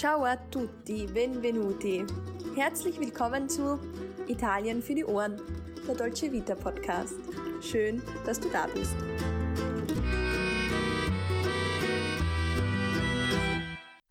Ciao 0.00 0.24
a 0.24 0.34
tutti, 0.34 1.06
benvenuti. 1.06 2.06
Herzlich 2.56 2.98
willkommen 2.98 3.50
zu 3.50 3.78
Italien 4.28 4.80
für 4.80 4.94
die 4.94 5.04
Ohren, 5.04 5.38
der 5.86 5.94
Dolce 5.94 6.32
Vita 6.32 6.54
Podcast. 6.54 7.16
Schön, 7.60 8.02
dass 8.24 8.40
du 8.40 8.48
da 8.48 8.66
bist. 8.68 8.96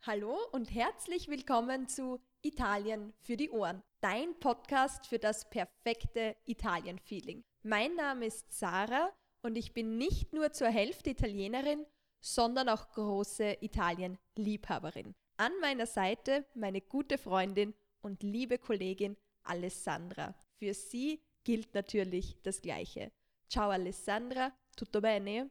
Hallo 0.06 0.38
und 0.52 0.72
herzlich 0.72 1.28
willkommen 1.28 1.88
zu 1.88 2.20
Italien 2.44 3.12
für 3.24 3.36
die 3.36 3.50
Ohren, 3.50 3.82
dein 4.00 4.40
Podcast 4.40 5.08
für 5.08 5.18
das 5.18 5.50
perfekte 5.50 6.36
Italien-Feeling. 6.46 7.44
Mein 7.64 7.96
Name 7.96 8.28
ist 8.28 8.46
Sarah 8.54 9.10
und 9.42 9.58
ich 9.58 9.74
bin 9.74 9.98
nicht 9.98 10.34
nur 10.34 10.52
zur 10.52 10.68
Hälfte 10.68 11.10
Italienerin, 11.10 11.84
sondern 12.22 12.70
auch 12.70 12.92
große 12.92 13.58
Italien-Liebhaberin. 13.62 15.16
An 15.40 15.58
meiner 15.62 15.86
Seite 15.86 16.46
meine 16.54 16.82
gute 16.82 17.18
Freundin 17.18 17.74
und 18.02 18.24
liebe 18.24 18.58
Kollegin 18.58 19.16
Alessandra. 19.44 20.36
Für 20.58 20.74
sie 20.74 21.22
gilt 21.46 21.74
natürlich 21.74 22.36
das 22.44 22.62
Gleiche. 22.62 23.14
Ciao 23.48 23.70
Alessandra, 23.70 24.52
tutto 24.76 25.00
bene? 25.00 25.50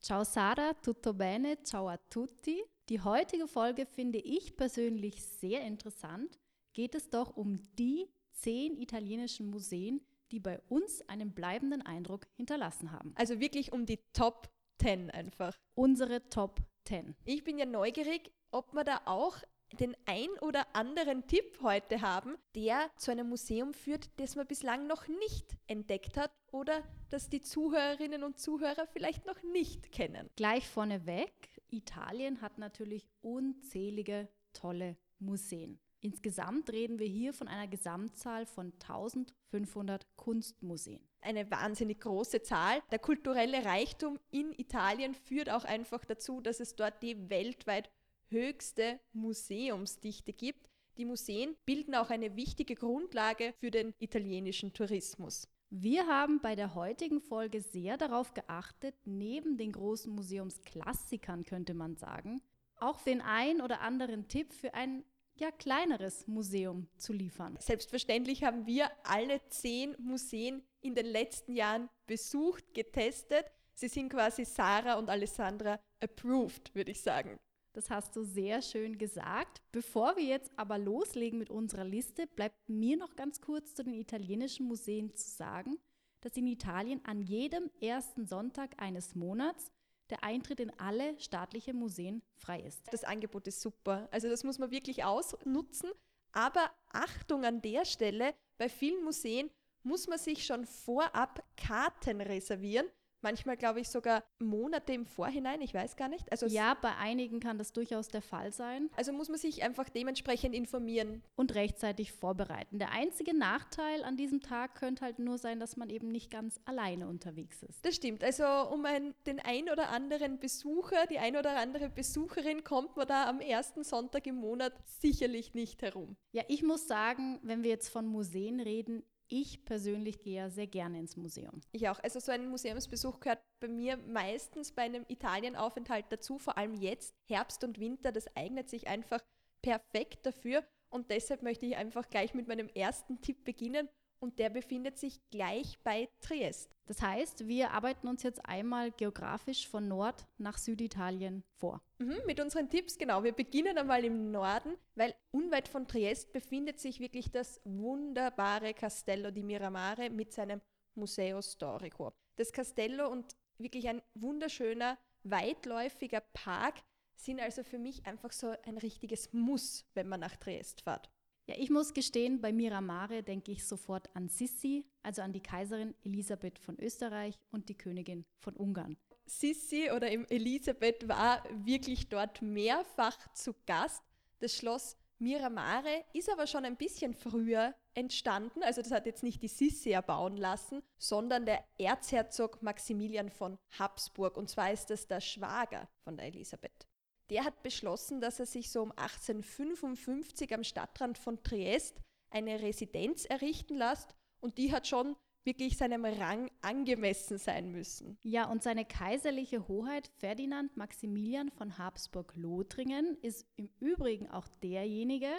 Ciao 0.00 0.24
Sara, 0.24 0.74
tutto 0.74 1.14
bene? 1.14 1.62
Ciao 1.62 1.88
a 1.88 1.96
tutti. 2.10 2.60
Die 2.88 3.00
heutige 3.00 3.46
Folge 3.46 3.86
finde 3.86 4.18
ich 4.18 4.56
persönlich 4.56 5.22
sehr 5.22 5.62
interessant. 5.62 6.40
Geht 6.72 6.96
es 6.96 7.08
doch 7.08 7.36
um 7.36 7.56
die 7.76 8.08
zehn 8.32 8.76
italienischen 8.76 9.48
Museen, 9.48 10.00
die 10.32 10.40
bei 10.40 10.58
uns 10.68 11.08
einen 11.08 11.32
bleibenden 11.34 11.82
Eindruck 11.82 12.26
hinterlassen 12.34 12.90
haben. 12.90 13.12
Also 13.14 13.38
wirklich 13.38 13.70
um 13.70 13.86
die 13.86 14.00
Top 14.12 14.50
10 14.80 15.08
einfach. 15.12 15.56
Unsere 15.74 16.28
Top 16.30 16.58
10. 16.86 17.14
Ich 17.24 17.44
bin 17.44 17.58
ja 17.58 17.66
neugierig, 17.66 18.32
ob 18.50 18.72
wir 18.74 18.84
da 18.84 19.00
auch 19.04 19.36
den 19.78 19.96
ein 20.06 20.28
oder 20.40 20.66
anderen 20.74 21.26
Tipp 21.26 21.58
heute 21.62 22.00
haben, 22.00 22.36
der 22.54 22.90
zu 22.96 23.10
einem 23.10 23.28
Museum 23.28 23.72
führt, 23.72 24.10
das 24.16 24.36
man 24.36 24.46
bislang 24.46 24.86
noch 24.86 25.06
nicht 25.06 25.56
entdeckt 25.66 26.16
hat 26.16 26.32
oder 26.50 26.82
das 27.08 27.28
die 27.28 27.40
Zuhörerinnen 27.40 28.24
und 28.24 28.38
Zuhörer 28.38 28.86
vielleicht 28.92 29.26
noch 29.26 29.42
nicht 29.42 29.92
kennen. 29.92 30.28
Gleich 30.36 30.68
vorneweg, 30.68 31.32
Italien 31.70 32.40
hat 32.40 32.58
natürlich 32.58 33.06
unzählige 33.20 34.28
tolle 34.52 34.96
Museen. 35.18 35.78
Insgesamt 36.02 36.70
reden 36.72 36.98
wir 36.98 37.06
hier 37.06 37.34
von 37.34 37.46
einer 37.46 37.68
Gesamtzahl 37.68 38.46
von 38.46 38.72
1500 38.72 40.06
Kunstmuseen. 40.16 41.00
Eine 41.20 41.50
wahnsinnig 41.50 42.00
große 42.00 42.40
Zahl. 42.42 42.80
Der 42.90 42.98
kulturelle 42.98 43.66
Reichtum 43.66 44.18
in 44.30 44.52
Italien 44.56 45.14
führt 45.14 45.50
auch 45.50 45.64
einfach 45.64 46.06
dazu, 46.06 46.40
dass 46.40 46.60
es 46.60 46.74
dort 46.74 47.02
die 47.02 47.28
weltweit 47.28 47.90
höchste 48.30 49.00
Museumsdichte 49.12 50.32
gibt. 50.32 50.68
Die 50.96 51.04
Museen 51.04 51.56
bilden 51.66 51.94
auch 51.94 52.10
eine 52.10 52.36
wichtige 52.36 52.74
Grundlage 52.74 53.54
für 53.58 53.70
den 53.70 53.94
italienischen 53.98 54.72
Tourismus. 54.72 55.48
Wir 55.70 56.06
haben 56.06 56.40
bei 56.40 56.56
der 56.56 56.74
heutigen 56.74 57.20
Folge 57.20 57.60
sehr 57.60 57.96
darauf 57.96 58.34
geachtet, 58.34 58.96
neben 59.04 59.56
den 59.56 59.72
großen 59.72 60.12
Museumsklassikern 60.12 61.44
könnte 61.44 61.74
man 61.74 61.96
sagen, 61.96 62.42
auch 62.76 63.00
den 63.02 63.20
ein 63.20 63.60
oder 63.60 63.80
anderen 63.80 64.26
Tipp 64.26 64.52
für 64.52 64.74
ein 64.74 65.04
ja, 65.36 65.50
kleineres 65.50 66.26
Museum 66.26 66.88
zu 66.96 67.12
liefern. 67.12 67.56
Selbstverständlich 67.60 68.42
haben 68.42 68.66
wir 68.66 68.90
alle 69.04 69.40
zehn 69.48 69.94
Museen 69.98 70.62
in 70.80 70.94
den 70.94 71.06
letzten 71.06 71.52
Jahren 71.52 71.88
besucht, 72.06 72.74
getestet. 72.74 73.46
Sie 73.72 73.88
sind 73.88 74.10
quasi 74.10 74.44
Sarah 74.44 74.98
und 74.98 75.08
Alessandra 75.08 75.78
approved, 76.00 76.74
würde 76.74 76.90
ich 76.90 77.00
sagen. 77.00 77.38
Das 77.72 77.88
hast 77.88 78.16
du 78.16 78.24
sehr 78.24 78.62
schön 78.62 78.98
gesagt. 78.98 79.62
Bevor 79.70 80.16
wir 80.16 80.24
jetzt 80.24 80.50
aber 80.56 80.76
loslegen 80.76 81.38
mit 81.38 81.50
unserer 81.50 81.84
Liste, 81.84 82.26
bleibt 82.26 82.68
mir 82.68 82.96
noch 82.96 83.14
ganz 83.14 83.40
kurz 83.40 83.74
zu 83.74 83.84
den 83.84 83.94
italienischen 83.94 84.66
Museen 84.66 85.14
zu 85.14 85.28
sagen, 85.30 85.78
dass 86.20 86.36
in 86.36 86.46
Italien 86.46 87.00
an 87.04 87.20
jedem 87.20 87.70
ersten 87.80 88.26
Sonntag 88.26 88.80
eines 88.82 89.14
Monats 89.14 89.70
der 90.10 90.24
Eintritt 90.24 90.58
in 90.58 90.70
alle 90.78 91.18
staatlichen 91.20 91.76
Museen 91.76 92.22
frei 92.34 92.60
ist. 92.60 92.82
Das 92.92 93.04
Angebot 93.04 93.46
ist 93.46 93.60
super. 93.60 94.08
Also 94.10 94.28
das 94.28 94.42
muss 94.42 94.58
man 94.58 94.72
wirklich 94.72 95.04
ausnutzen. 95.04 95.90
Aber 96.32 96.70
Achtung 96.92 97.44
an 97.44 97.62
der 97.62 97.84
Stelle, 97.84 98.34
bei 98.58 98.68
vielen 98.68 99.04
Museen 99.04 99.50
muss 99.82 100.08
man 100.08 100.18
sich 100.18 100.44
schon 100.44 100.66
vorab 100.66 101.42
Karten 101.56 102.20
reservieren, 102.20 102.86
Manchmal 103.22 103.56
glaube 103.56 103.80
ich 103.80 103.88
sogar 103.88 104.22
Monate 104.38 104.92
im 104.92 105.06
Vorhinein, 105.06 105.60
ich 105.60 105.74
weiß 105.74 105.96
gar 105.96 106.08
nicht. 106.08 106.30
Also 106.32 106.46
ja, 106.46 106.74
bei 106.74 106.96
einigen 106.96 107.40
kann 107.40 107.58
das 107.58 107.72
durchaus 107.72 108.08
der 108.08 108.22
Fall 108.22 108.52
sein. 108.52 108.88
Also 108.96 109.12
muss 109.12 109.28
man 109.28 109.38
sich 109.38 109.62
einfach 109.62 109.88
dementsprechend 109.88 110.54
informieren. 110.54 111.22
Und 111.36 111.54
rechtzeitig 111.54 112.12
vorbereiten. 112.12 112.78
Der 112.78 112.92
einzige 112.92 113.36
Nachteil 113.36 114.04
an 114.04 114.16
diesem 114.16 114.40
Tag 114.40 114.74
könnte 114.74 115.04
halt 115.04 115.18
nur 115.18 115.38
sein, 115.38 115.60
dass 115.60 115.76
man 115.76 115.90
eben 115.90 116.10
nicht 116.10 116.30
ganz 116.30 116.60
alleine 116.64 117.08
unterwegs 117.08 117.62
ist. 117.62 117.84
Das 117.84 117.94
stimmt. 117.94 118.24
Also 118.24 118.44
um 118.44 118.84
ein, 118.84 119.14
den 119.26 119.40
ein 119.40 119.68
oder 119.70 119.90
anderen 119.90 120.38
Besucher, 120.38 121.06
die 121.06 121.18
ein 121.18 121.36
oder 121.36 121.58
andere 121.58 121.90
Besucherin 121.90 122.64
kommt 122.64 122.96
man 122.96 123.06
da 123.06 123.28
am 123.28 123.40
ersten 123.40 123.84
Sonntag 123.84 124.26
im 124.26 124.36
Monat 124.36 124.72
sicherlich 124.86 125.54
nicht 125.54 125.82
herum. 125.82 126.16
Ja, 126.32 126.42
ich 126.48 126.62
muss 126.62 126.86
sagen, 126.86 127.38
wenn 127.42 127.62
wir 127.62 127.70
jetzt 127.70 127.88
von 127.88 128.06
Museen 128.06 128.60
reden, 128.60 129.02
ich 129.30 129.64
persönlich 129.64 130.20
gehe 130.20 130.36
ja 130.36 130.50
sehr 130.50 130.66
gerne 130.66 130.98
ins 130.98 131.16
Museum. 131.16 131.62
Ich 131.72 131.88
auch. 131.88 131.98
Also 132.00 132.20
so 132.20 132.32
ein 132.32 132.48
Museumsbesuch 132.48 133.20
gehört 133.20 133.40
bei 133.60 133.68
mir 133.68 133.96
meistens 133.96 134.72
bei 134.72 134.82
einem 134.82 135.04
Italienaufenthalt 135.08 136.06
dazu, 136.10 136.38
vor 136.38 136.58
allem 136.58 136.74
jetzt, 136.74 137.14
Herbst 137.28 137.64
und 137.64 137.78
Winter, 137.78 138.12
das 138.12 138.36
eignet 138.36 138.68
sich 138.68 138.88
einfach 138.88 139.20
perfekt 139.62 140.26
dafür. 140.26 140.64
Und 140.90 141.10
deshalb 141.10 141.42
möchte 141.42 141.66
ich 141.66 141.76
einfach 141.76 142.08
gleich 142.10 142.34
mit 142.34 142.48
meinem 142.48 142.68
ersten 142.68 143.20
Tipp 143.22 143.44
beginnen 143.44 143.88
und 144.20 144.38
der 144.38 144.50
befindet 144.50 144.98
sich 144.98 145.20
gleich 145.30 145.78
bei 145.82 146.08
Triest. 146.20 146.76
Das 146.86 147.02
heißt, 147.02 147.46
wir 147.48 147.70
arbeiten 147.70 148.08
uns 148.08 148.22
jetzt 148.22 148.44
einmal 148.46 148.90
geografisch 148.92 149.68
von 149.68 149.88
Nord 149.88 150.26
nach 150.38 150.58
Süditalien 150.58 151.44
vor. 151.56 151.80
Mhm, 151.98 152.16
mit 152.26 152.40
unseren 152.40 152.68
Tipps, 152.68 152.98
genau. 152.98 153.24
Wir 153.24 153.32
beginnen 153.32 153.78
einmal 153.78 154.04
im 154.04 154.30
Norden, 154.30 154.76
weil 154.94 155.14
unweit 155.30 155.68
von 155.68 155.86
Triest 155.86 156.32
befindet 156.32 156.80
sich 156.80 157.00
wirklich 157.00 157.30
das 157.30 157.60
wunderbare 157.64 158.74
Castello 158.74 159.30
di 159.30 159.42
Miramare 159.42 160.10
mit 160.10 160.32
seinem 160.32 160.60
Museo 160.94 161.40
Storico. 161.42 162.12
Das 162.36 162.52
Castello 162.52 163.08
und 163.08 163.36
wirklich 163.58 163.88
ein 163.88 164.02
wunderschöner, 164.14 164.98
weitläufiger 165.22 166.20
Park 166.32 166.74
sind 167.14 167.40
also 167.40 167.62
für 167.62 167.78
mich 167.78 168.06
einfach 168.06 168.32
so 168.32 168.54
ein 168.64 168.78
richtiges 168.78 169.32
Muss, 169.32 169.84
wenn 169.94 170.08
man 170.08 170.20
nach 170.20 170.36
Triest 170.36 170.82
fährt. 170.82 171.10
Ja, 171.50 171.56
ich 171.58 171.68
muss 171.68 171.94
gestehen, 171.94 172.40
bei 172.40 172.52
Miramare 172.52 173.24
denke 173.24 173.50
ich 173.50 173.66
sofort 173.66 174.08
an 174.14 174.28
Sissi, 174.28 174.84
also 175.02 175.20
an 175.22 175.32
die 175.32 175.42
Kaiserin 175.42 175.96
Elisabeth 176.04 176.60
von 176.60 176.78
Österreich 176.78 177.40
und 177.50 177.68
die 177.68 177.76
Königin 177.76 178.24
von 178.38 178.54
Ungarn. 178.54 178.96
Sissi 179.26 179.90
oder 179.90 180.12
Elisabeth 180.30 181.08
war 181.08 181.42
wirklich 181.64 182.08
dort 182.08 182.40
mehrfach 182.40 183.16
zu 183.32 183.56
Gast. 183.66 184.00
Das 184.38 184.54
Schloss 184.54 184.96
Miramare 185.18 186.04
ist 186.12 186.30
aber 186.30 186.46
schon 186.46 186.64
ein 186.64 186.76
bisschen 186.76 187.14
früher 187.14 187.74
entstanden. 187.94 188.62
Also 188.62 188.80
das 188.80 188.92
hat 188.92 189.06
jetzt 189.06 189.24
nicht 189.24 189.42
die 189.42 189.48
Sissi 189.48 189.90
erbauen 189.90 190.36
lassen, 190.36 190.84
sondern 190.98 191.46
der 191.46 191.64
Erzherzog 191.78 192.62
Maximilian 192.62 193.28
von 193.28 193.58
Habsburg. 193.76 194.36
Und 194.36 194.48
zwar 194.48 194.72
ist 194.72 194.88
das 194.90 195.08
der 195.08 195.20
Schwager 195.20 195.88
von 196.04 196.16
der 196.16 196.26
Elisabeth 196.26 196.89
der 197.30 197.44
hat 197.44 197.62
beschlossen, 197.62 198.20
dass 198.20 198.40
er 198.40 198.46
sich 198.46 198.70
so 198.70 198.82
um 198.82 198.90
1855 198.92 200.52
am 200.52 200.64
Stadtrand 200.64 201.18
von 201.18 201.42
Triest 201.42 202.00
eine 202.30 202.60
Residenz 202.60 203.24
errichten 203.24 203.76
lässt 203.76 204.14
und 204.40 204.58
die 204.58 204.72
hat 204.72 204.86
schon 204.86 205.16
wirklich 205.44 205.76
seinem 205.76 206.04
Rang 206.04 206.50
angemessen 206.60 207.38
sein 207.38 207.72
müssen. 207.72 208.18
Ja, 208.22 208.50
und 208.50 208.62
seine 208.62 208.84
kaiserliche 208.84 209.68
Hoheit 209.68 210.08
Ferdinand 210.18 210.76
Maximilian 210.76 211.50
von 211.50 211.78
Habsburg-Lothringen 211.78 213.16
ist 213.22 213.46
im 213.56 213.70
Übrigen 213.78 214.28
auch 214.30 214.48
derjenige, 214.62 215.30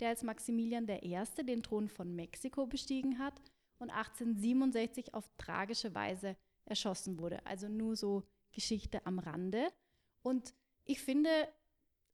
der 0.00 0.10
als 0.10 0.22
Maximilian 0.22 0.88
I. 0.88 1.18
den 1.44 1.62
Thron 1.62 1.88
von 1.88 2.14
Mexiko 2.14 2.66
bestiegen 2.66 3.18
hat 3.18 3.40
und 3.78 3.90
1867 3.90 5.14
auf 5.14 5.28
tragische 5.38 5.94
Weise 5.94 6.36
erschossen 6.64 7.18
wurde. 7.18 7.44
Also 7.44 7.68
nur 7.68 7.96
so 7.96 8.22
Geschichte 8.52 9.04
am 9.06 9.18
Rande. 9.18 9.68
Und 10.22 10.54
ich 10.88 11.00
finde, 11.00 11.30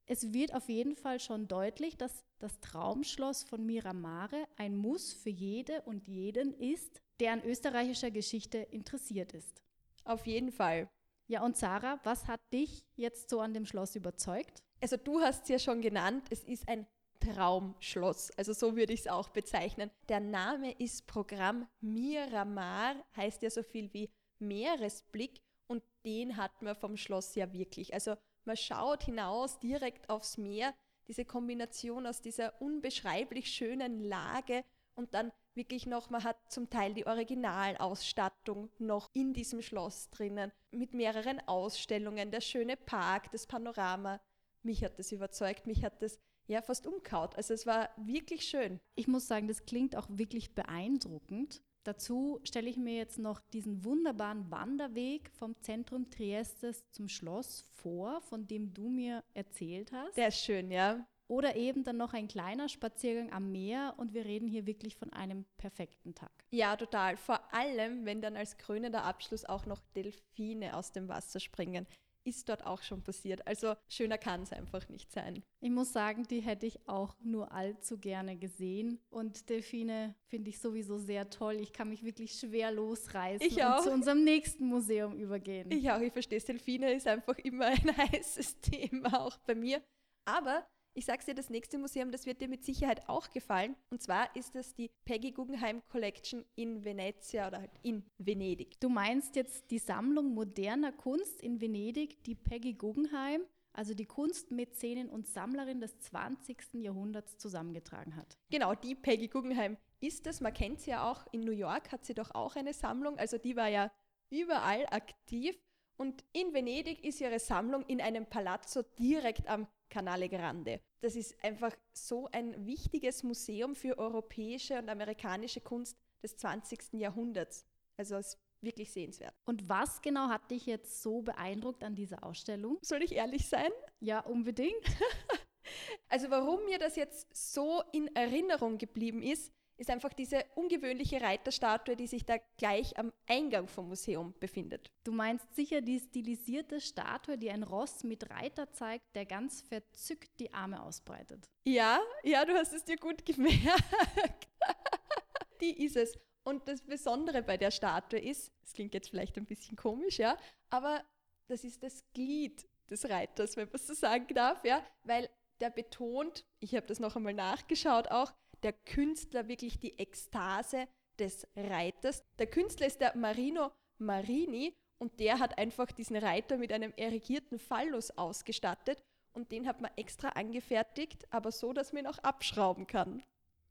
es 0.05 0.33
wird 0.33 0.53
auf 0.53 0.69
jeden 0.69 0.95
Fall 0.95 1.19
schon 1.19 1.47
deutlich, 1.47 1.97
dass 1.97 2.23
das 2.39 2.59
Traumschloss 2.59 3.43
von 3.43 3.65
Miramare 3.65 4.45
ein 4.57 4.75
Muss 4.75 5.13
für 5.13 5.29
jede 5.29 5.81
und 5.83 6.07
jeden 6.07 6.53
ist, 6.53 7.01
der 7.19 7.31
an 7.31 7.43
österreichischer 7.43 8.11
Geschichte 8.11 8.57
interessiert 8.57 9.33
ist. 9.33 9.61
Auf 10.03 10.27
jeden 10.27 10.51
Fall. 10.51 10.89
Ja, 11.27 11.43
und 11.43 11.57
Sarah, 11.57 11.99
was 12.03 12.27
hat 12.27 12.41
dich 12.53 12.85
jetzt 12.95 13.29
so 13.29 13.39
an 13.39 13.53
dem 13.53 13.65
Schloss 13.65 13.95
überzeugt? 13.95 14.61
Also 14.81 14.97
du 14.97 15.21
hast 15.21 15.43
es 15.43 15.49
ja 15.49 15.57
schon 15.57 15.81
genannt, 15.81 16.27
es 16.29 16.43
ist 16.43 16.67
ein 16.67 16.85
Traumschloss. 17.19 18.29
Also 18.31 18.51
so 18.51 18.75
würde 18.75 18.93
ich 18.93 19.01
es 19.01 19.07
auch 19.07 19.29
bezeichnen. 19.29 19.89
Der 20.09 20.19
Name 20.19 20.73
ist 20.73 21.07
Programm 21.07 21.67
Miramar, 21.79 22.95
heißt 23.15 23.41
ja 23.41 23.49
so 23.49 23.63
viel 23.63 23.91
wie 23.93 24.11
Meeresblick 24.37 25.41
und 25.67 25.81
den 26.03 26.37
hat 26.37 26.61
man 26.61 26.75
vom 26.75 26.97
Schloss 26.97 27.33
ja 27.35 27.51
wirklich. 27.53 27.93
Also 27.93 28.15
man 28.45 28.57
schaut 28.57 29.03
hinaus 29.03 29.59
direkt 29.59 30.09
aufs 30.09 30.37
Meer. 30.37 30.73
diese 31.07 31.23
Kombination 31.23 32.07
aus 32.07 32.21
dieser 32.21 32.59
unbeschreiblich 32.59 33.51
schönen 33.51 33.99
Lage 33.99 34.63
und 34.95 35.13
dann 35.13 35.31
wirklich 35.53 35.85
noch, 35.85 36.09
man 36.09 36.23
hat 36.23 36.37
zum 36.51 36.69
Teil 36.69 36.93
die 36.93 37.05
Originalausstattung 37.05 38.69
noch 38.79 39.09
in 39.13 39.33
diesem 39.33 39.61
Schloss 39.61 40.09
drinnen, 40.09 40.51
mit 40.71 40.93
mehreren 40.93 41.39
Ausstellungen, 41.47 42.31
der 42.31 42.41
schöne 42.41 42.75
Park, 42.75 43.31
das 43.31 43.45
Panorama. 43.47 44.19
Mich 44.63 44.83
hat 44.83 44.97
das 44.97 45.11
überzeugt, 45.11 45.67
mich 45.67 45.83
hat 45.83 46.01
das 46.01 46.19
ja 46.47 46.61
fast 46.61 46.87
umkaut. 46.87 47.35
Also 47.35 47.53
es 47.53 47.65
war 47.65 47.89
wirklich 47.97 48.45
schön. 48.45 48.79
Ich 48.95 49.07
muss 49.07 49.27
sagen, 49.27 49.47
das 49.47 49.65
klingt 49.65 49.95
auch 49.95 50.07
wirklich 50.09 50.55
beeindruckend. 50.55 51.61
Dazu 51.85 52.39
stelle 52.43 52.67
ich 52.67 52.77
mir 52.77 52.95
jetzt 52.95 53.19
noch 53.19 53.39
diesen 53.53 53.85
wunderbaren 53.85 54.49
Wanderweg 54.49 55.29
vom 55.33 55.55
Zentrum 55.61 56.09
Triestes 56.09 56.89
zum 56.89 57.07
Schloss 57.07 57.63
vor, 57.75 58.21
von 58.21 58.47
dem 58.47 58.73
du 58.73 58.89
mir 58.89 59.23
erzählt 59.35 59.91
hast. 59.91 60.17
Der 60.17 60.29
ist 60.29 60.43
schön, 60.43 60.71
ja. 60.71 61.05
Oder 61.27 61.55
eben 61.55 61.83
dann 61.83 61.97
noch 61.97 62.13
ein 62.13 62.27
kleiner 62.27 62.69
Spaziergang 62.69 63.31
am 63.31 63.51
Meer 63.51 63.93
und 63.97 64.15
wir 64.15 64.25
reden 64.25 64.47
hier 64.47 64.65
wirklich 64.65 64.95
von 64.95 65.13
einem 65.13 65.45
perfekten 65.57 66.15
Tag. 66.15 66.31
Ja, 66.49 66.75
total. 66.75 67.17
Vor 67.17 67.53
allem, 67.53 68.05
wenn 68.05 68.19
dann 68.19 68.35
als 68.35 68.57
krönender 68.57 69.03
Abschluss 69.03 69.45
auch 69.45 69.67
noch 69.67 69.81
Delfine 69.95 70.75
aus 70.75 70.91
dem 70.91 71.07
Wasser 71.07 71.39
springen 71.39 71.85
ist 72.25 72.49
dort 72.49 72.65
auch 72.65 72.81
schon 72.81 73.03
passiert. 73.03 73.45
Also 73.47 73.75
schöner 73.87 74.17
kann 74.17 74.41
es 74.41 74.51
einfach 74.51 74.89
nicht 74.89 75.11
sein. 75.11 75.43
Ich 75.61 75.69
muss 75.69 75.93
sagen, 75.93 76.23
die 76.23 76.41
hätte 76.41 76.65
ich 76.65 76.87
auch 76.87 77.15
nur 77.23 77.51
allzu 77.51 77.97
gerne 77.97 78.35
gesehen. 78.35 78.99
Und 79.09 79.49
Delfine 79.49 80.15
finde 80.27 80.49
ich 80.49 80.59
sowieso 80.59 80.97
sehr 80.97 81.29
toll. 81.29 81.55
Ich 81.55 81.71
kann 81.71 81.89
mich 81.89 82.03
wirklich 82.03 82.33
schwer 82.33 82.71
losreißen 82.71 83.45
ich 83.45 83.63
auch. 83.63 83.77
und 83.77 83.83
zu 83.83 83.91
unserem 83.91 84.23
nächsten 84.23 84.65
Museum 84.67 85.17
übergehen. 85.17 85.71
Ich 85.71 85.89
auch, 85.91 86.01
ich 86.01 86.13
verstehe 86.13 86.39
es. 86.39 86.45
Delfine 86.45 86.93
ist 86.93 87.07
einfach 87.07 87.37
immer 87.39 87.65
ein 87.65 87.97
heißes 87.97 88.59
Thema, 88.59 89.21
auch 89.25 89.37
bei 89.37 89.55
mir. 89.55 89.81
Aber 90.25 90.65
ich 90.95 91.05
sag's 91.05 91.25
dir, 91.25 91.35
das 91.35 91.49
nächste 91.49 91.77
Museum, 91.77 92.11
das 92.11 92.25
wird 92.25 92.39
dir 92.39 92.47
mit 92.47 92.63
Sicherheit 92.63 93.07
auch 93.09 93.29
gefallen. 93.29 93.75
Und 93.89 94.01
zwar 94.01 94.33
ist 94.35 94.55
es 94.55 94.73
die 94.75 94.89
Peggy 95.03 95.31
Guggenheim 95.31 95.81
Collection 95.89 96.45
in 96.55 96.85
Venezia 96.85 97.47
oder 97.47 97.59
halt 97.59 97.71
in 97.83 98.05
Venedig. 98.17 98.79
Du 98.79 98.87
meinst 98.87 99.35
jetzt 99.35 99.69
die 99.71 99.77
Sammlung 99.79 100.33
moderner 100.33 100.93
Kunst 100.93 101.41
in 101.41 101.59
Venedig, 101.59 102.23
die 102.23 102.35
Peggy 102.35 102.73
Guggenheim, 102.73 103.41
also 103.73 103.93
die 103.93 104.05
Kunstmäzenin 104.05 105.09
und 105.09 105.27
Sammlerin 105.27 105.81
des 105.81 105.99
20. 105.99 106.75
Jahrhunderts 106.75 107.37
zusammengetragen 107.37 108.15
hat. 108.15 108.37
Genau, 108.49 108.73
die 108.73 108.95
Peggy 108.95 109.27
Guggenheim 109.27 109.75
ist 109.99 110.25
es. 110.27 110.39
Man 110.39 110.53
kennt 110.53 110.79
sie 110.79 110.91
ja 110.91 111.11
auch. 111.11 111.27
In 111.33 111.41
New 111.41 111.51
York 111.51 111.91
hat 111.91 112.05
sie 112.05 112.13
doch 112.13 112.33
auch 112.33 112.55
eine 112.55 112.73
Sammlung. 112.73 113.17
Also 113.17 113.37
die 113.37 113.57
war 113.57 113.67
ja 113.67 113.91
überall 114.29 114.85
aktiv. 114.91 115.59
Und 115.97 116.23
in 116.31 116.53
Venedig 116.53 117.03
ist 117.03 117.19
ihre 117.19 117.39
Sammlung 117.39 117.85
in 117.87 118.01
einem 118.01 118.25
Palazzo 118.25 118.81
direkt 118.97 119.47
am 119.47 119.67
Canale 119.89 120.29
Grande. 120.29 120.81
Das 121.01 121.15
ist 121.15 121.35
einfach 121.43 121.75
so 121.93 122.27
ein 122.31 122.65
wichtiges 122.65 123.23
Museum 123.23 123.75
für 123.75 123.97
europäische 123.97 124.77
und 124.77 124.89
amerikanische 124.89 125.61
Kunst 125.61 125.97
des 126.21 126.35
20. 126.37 126.93
Jahrhunderts. 126.93 127.65
Also 127.97 128.15
es 128.15 128.27
ist 128.27 128.39
wirklich 128.61 128.91
sehenswert. 128.91 129.33
Und 129.45 129.69
was 129.69 130.01
genau 130.01 130.27
hat 130.27 130.49
dich 130.51 130.65
jetzt 130.65 131.01
so 131.01 131.21
beeindruckt 131.21 131.83
an 131.83 131.95
dieser 131.95 132.23
Ausstellung? 132.23 132.77
Soll 132.81 133.03
ich 133.03 133.13
ehrlich 133.13 133.47
sein? 133.47 133.69
Ja, 133.99 134.19
unbedingt. 134.21 134.73
also 136.09 136.29
warum 136.29 136.65
mir 136.65 136.79
das 136.79 136.95
jetzt 136.95 137.27
so 137.33 137.81
in 137.93 138.13
Erinnerung 138.15 138.77
geblieben 138.77 139.21
ist, 139.21 139.53
ist 139.77 139.89
einfach 139.89 140.13
diese 140.13 140.45
ungewöhnliche 140.55 141.21
Reiterstatue, 141.21 141.95
die 141.95 142.07
sich 142.07 142.25
da 142.25 142.37
gleich 142.57 142.97
am 142.97 143.11
Eingang 143.27 143.67
vom 143.67 143.89
Museum 143.89 144.33
befindet. 144.39 144.91
Du 145.03 145.11
meinst 145.11 145.53
sicher 145.55 145.81
die 145.81 145.99
stilisierte 145.99 146.79
Statue, 146.79 147.37
die 147.37 147.49
ein 147.49 147.63
Ross 147.63 148.03
mit 148.03 148.29
Reiter 148.29 148.71
zeigt, 148.71 149.15
der 149.15 149.25
ganz 149.25 149.61
verzückt 149.61 150.39
die 150.39 150.53
Arme 150.53 150.81
ausbreitet. 150.81 151.49
Ja, 151.65 151.99
ja, 152.23 152.45
du 152.45 152.53
hast 152.53 152.73
es 152.73 152.85
dir 152.85 152.97
gut 152.97 153.25
gemerkt. 153.25 154.47
die 155.61 155.83
ist 155.83 155.97
es. 155.97 156.17
Und 156.43 156.67
das 156.67 156.81
Besondere 156.81 157.41
bei 157.41 157.57
der 157.57 157.71
Statue 157.71 158.19
ist, 158.19 158.51
es 158.63 158.73
klingt 158.73 158.93
jetzt 158.93 159.09
vielleicht 159.09 159.35
ein 159.37 159.45
bisschen 159.45 159.75
komisch, 159.75 160.19
ja, 160.19 160.37
aber 160.69 161.03
das 161.47 161.63
ist 161.63 161.81
das 161.81 162.03
Glied 162.13 162.67
des 162.89 163.09
Reiters, 163.09 163.57
wenn 163.57 163.67
man 163.67 163.79
so 163.79 163.93
sagen 163.93 164.33
darf, 164.33 164.63
ja, 164.63 164.85
weil 165.03 165.29
der 165.59 165.69
betont, 165.69 166.45
ich 166.59 166.75
habe 166.75 166.85
das 166.85 166.99
noch 166.99 167.15
einmal 167.15 167.33
nachgeschaut 167.33 168.09
auch, 168.09 168.33
der 168.65 168.73
Künstler 168.73 169.47
wirklich 169.47 169.77
die 169.77 169.99
Ekstase 169.99 170.87
des 171.19 171.47
Reiters. 171.55 172.23
Der 172.39 172.47
Künstler 172.47 172.87
ist 172.87 172.99
der 172.99 173.15
Marino 173.15 173.71
Marini 173.99 174.75
und 174.97 175.19
der 175.19 175.39
hat 175.39 175.59
einfach 175.59 175.91
diesen 175.91 176.17
Reiter 176.17 176.57
mit 176.57 176.73
einem 176.73 176.91
erigierten 176.97 177.59
Phallus 177.59 178.09
ausgestattet 178.09 179.03
und 179.33 179.51
den 179.51 179.67
hat 179.67 179.81
man 179.81 179.91
extra 179.97 180.29
angefertigt, 180.29 181.27
aber 181.29 181.51
so, 181.51 181.73
dass 181.73 181.93
man 181.93 182.05
ihn 182.05 182.09
auch 182.09 182.17
abschrauben 182.19 182.87
kann. 182.87 183.21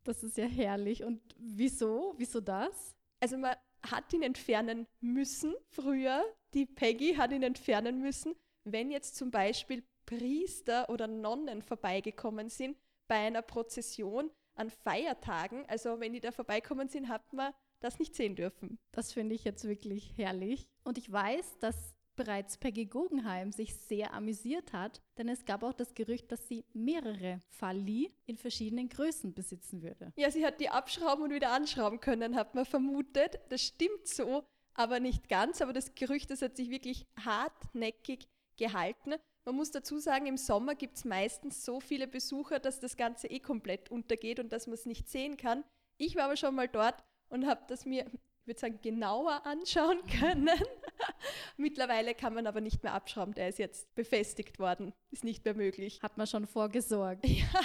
Das 0.05 0.23
ist 0.23 0.37
ja 0.37 0.45
herrlich. 0.45 1.03
Und 1.03 1.21
wieso? 1.39 2.15
Wieso 2.19 2.41
das? 2.41 2.95
Also 3.19 3.37
man 3.37 3.57
hat 3.83 4.13
ihn 4.13 4.23
entfernen 4.23 4.87
müssen 5.01 5.55
früher. 5.71 6.25
Die 6.53 6.67
Peggy 6.67 7.15
hat 7.15 7.33
ihn 7.33 7.43
entfernen 7.43 8.01
müssen, 8.01 8.37
wenn 8.63 8.93
jetzt 8.93 9.17
zum 9.17 9.33
Beispiel 9.33 9.83
Priester 10.07 10.89
oder 10.89 11.09
Nonnen 11.09 11.63
vorbeigekommen 11.63 12.49
sind 12.49 12.79
bei 13.09 13.17
einer 13.17 13.43
Prozession, 13.43 14.31
an 14.55 14.71
Feiertagen, 14.71 15.65
also 15.69 16.01
wenn 16.01 16.13
die 16.13 16.21
da 16.21 16.33
vorbeikommen 16.33 16.89
sind, 16.89 17.09
hat 17.09 17.33
man 17.33 17.53
das 17.81 17.99
nicht 17.99 18.15
sehen 18.15 18.37
dürfen. 18.37 18.79
Das 18.93 19.13
finde 19.13 19.35
ich 19.35 19.45
jetzt 19.45 19.65
wirklich 19.65 20.17
herrlich. 20.17 20.69
Und 20.85 20.99
ich 20.99 21.11
weiß, 21.11 21.59
dass 21.59 21.95
bereits 22.17 22.57
Peggy 22.59 22.87
Guggenheim 22.87 23.53
sich 23.53 23.75
sehr 23.75 24.15
amüsiert 24.15 24.73
hat, 24.73 25.03
denn 25.19 25.29
es 25.29 25.45
gab 25.45 25.63
auch 25.63 25.73
das 25.73 25.95
Gerücht, 25.95 26.31
dass 26.31 26.49
sie 26.49 26.65
mehrere 26.73 27.41
Falli 27.49 28.13
in 28.27 28.37
verschiedenen 28.37 28.89
Größen 28.89 29.35
besitzen 29.35 29.83
würde. 29.83 30.13
Ja, 30.17 30.31
sie 30.31 30.47
hat 30.47 30.61
die 30.61 30.69
abschrauben 30.69 31.25
und 31.25 31.35
wieder 31.35 31.53
anschrauben 31.53 32.01
können, 32.01 32.37
hat 32.37 32.55
man 32.55 32.65
vermutet. 32.65 33.41
Das 33.49 33.63
stimmt 33.63 34.07
so, 34.07 34.45
aber 34.75 35.01
nicht 35.01 35.29
ganz. 35.29 35.61
Aber 35.61 35.73
das 35.73 35.95
Gerücht, 35.95 36.31
das 36.31 36.43
hat 36.43 36.57
sich 36.57 36.71
wirklich 36.71 37.07
hartnäckig 37.25 38.29
gehalten. 38.57 39.15
Man 39.47 39.57
muss 39.57 39.71
dazu 39.71 39.99
sagen, 39.99 40.27
im 40.27 40.39
Sommer 40.39 40.75
gibt 40.75 40.97
es 40.97 41.05
meistens 41.05 41.65
so 41.65 41.79
viele 41.79 42.07
Besucher, 42.09 42.59
dass 42.59 42.81
das 42.81 42.97
Ganze 42.97 43.29
eh 43.29 43.41
komplett 43.41 43.91
untergeht 43.91 44.41
und 44.41 44.53
dass 44.53 44.67
man 44.67 44.75
es 44.75 44.87
nicht 44.87 45.09
sehen 45.09 45.37
kann. 45.37 45.65
Ich 45.99 46.17
war 46.17 46.25
aber 46.25 46.37
schon 46.37 46.55
mal 46.55 46.69
dort 46.69 47.05
und 47.29 47.47
habe 47.47 47.61
das 47.69 47.85
mir, 47.85 48.07
ich 48.07 48.47
würde 48.47 48.61
sagen, 48.61 48.79
genauer 48.81 49.45
anschauen 49.45 50.01
können. 50.07 50.49
Mittlerweile 51.59 52.15
kann 52.15 52.33
man 52.33 52.47
aber 52.47 52.63
nicht 52.63 52.83
mehr 52.83 52.95
abschrauben, 52.95 53.35
der 53.35 53.51
ist 53.51 53.59
jetzt 53.59 53.95
befestigt 53.95 54.59
worden, 54.59 54.95
ist 55.11 55.25
nicht 55.25 55.45
mehr 55.45 55.55
möglich. 55.55 56.03
Hat 56.03 56.17
man 56.17 56.27
schon 56.27 56.47
vorgesorgt. 56.47 57.27
Ja. 57.35 57.61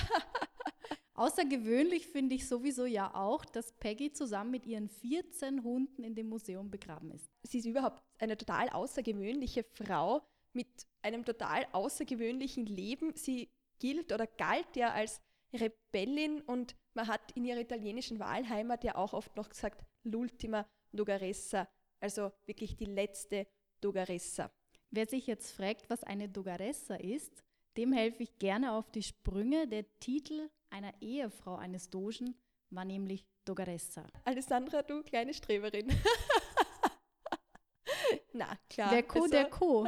Außergewöhnlich 1.13 2.07
finde 2.07 2.35
ich 2.35 2.47
sowieso 2.47 2.85
ja 2.85 3.13
auch, 3.13 3.43
dass 3.43 3.73
Peggy 3.73 4.13
zusammen 4.13 4.51
mit 4.51 4.65
ihren 4.65 4.87
14 4.87 5.65
Hunden 5.65 6.05
in 6.05 6.15
dem 6.15 6.29
Museum 6.29 6.71
begraben 6.71 7.11
ist. 7.11 7.29
Sie 7.43 7.59
ist 7.59 7.65
überhaupt 7.65 8.01
eine 8.19 8.37
total 8.37 8.69
außergewöhnliche 8.69 9.65
Frau 9.65 10.21
mit 10.53 10.87
einem 11.01 11.25
total 11.25 11.65
außergewöhnlichen 11.71 12.65
Leben. 12.65 13.13
Sie 13.15 13.49
gilt 13.79 14.11
oder 14.11 14.27
galt 14.27 14.75
ja 14.75 14.91
als 14.91 15.21
Rebellin 15.53 16.41
und 16.41 16.75
man 16.93 17.07
hat 17.07 17.31
in 17.35 17.45
ihrer 17.45 17.59
italienischen 17.59 18.19
Wahlheimat 18.19 18.83
ja 18.83 18.95
auch 18.95 19.13
oft 19.13 19.35
noch 19.35 19.49
gesagt, 19.49 19.83
l'ultima 20.03 20.65
Dogaressa, 20.91 21.67
also 21.99 22.31
wirklich 22.45 22.75
die 22.75 22.85
letzte 22.85 23.47
Dogaressa. 23.81 24.51
Wer 24.91 25.05
sich 25.05 25.27
jetzt 25.27 25.51
fragt, 25.51 25.89
was 25.89 26.03
eine 26.03 26.29
Dogaressa 26.29 26.95
ist, 26.95 27.43
dem 27.77 27.93
helfe 27.93 28.23
ich 28.23 28.37
gerne 28.39 28.73
auf 28.73 28.91
die 28.91 29.03
Sprünge. 29.03 29.67
Der 29.67 29.85
Titel 29.99 30.49
einer 30.69 30.93
Ehefrau 31.01 31.55
eines 31.55 31.89
Dogen 31.89 32.35
war 32.71 32.85
nämlich 32.85 33.25
Dogaressa. 33.45 34.05
Alessandra, 34.25 34.81
du 34.81 35.03
kleine 35.03 35.33
Streberin. 35.33 35.87
Na, 38.33 38.57
klar. 38.69 38.91
Der 38.91 39.03
Co, 39.03 39.19
also, 39.19 39.31
der 39.31 39.49
Co. 39.49 39.87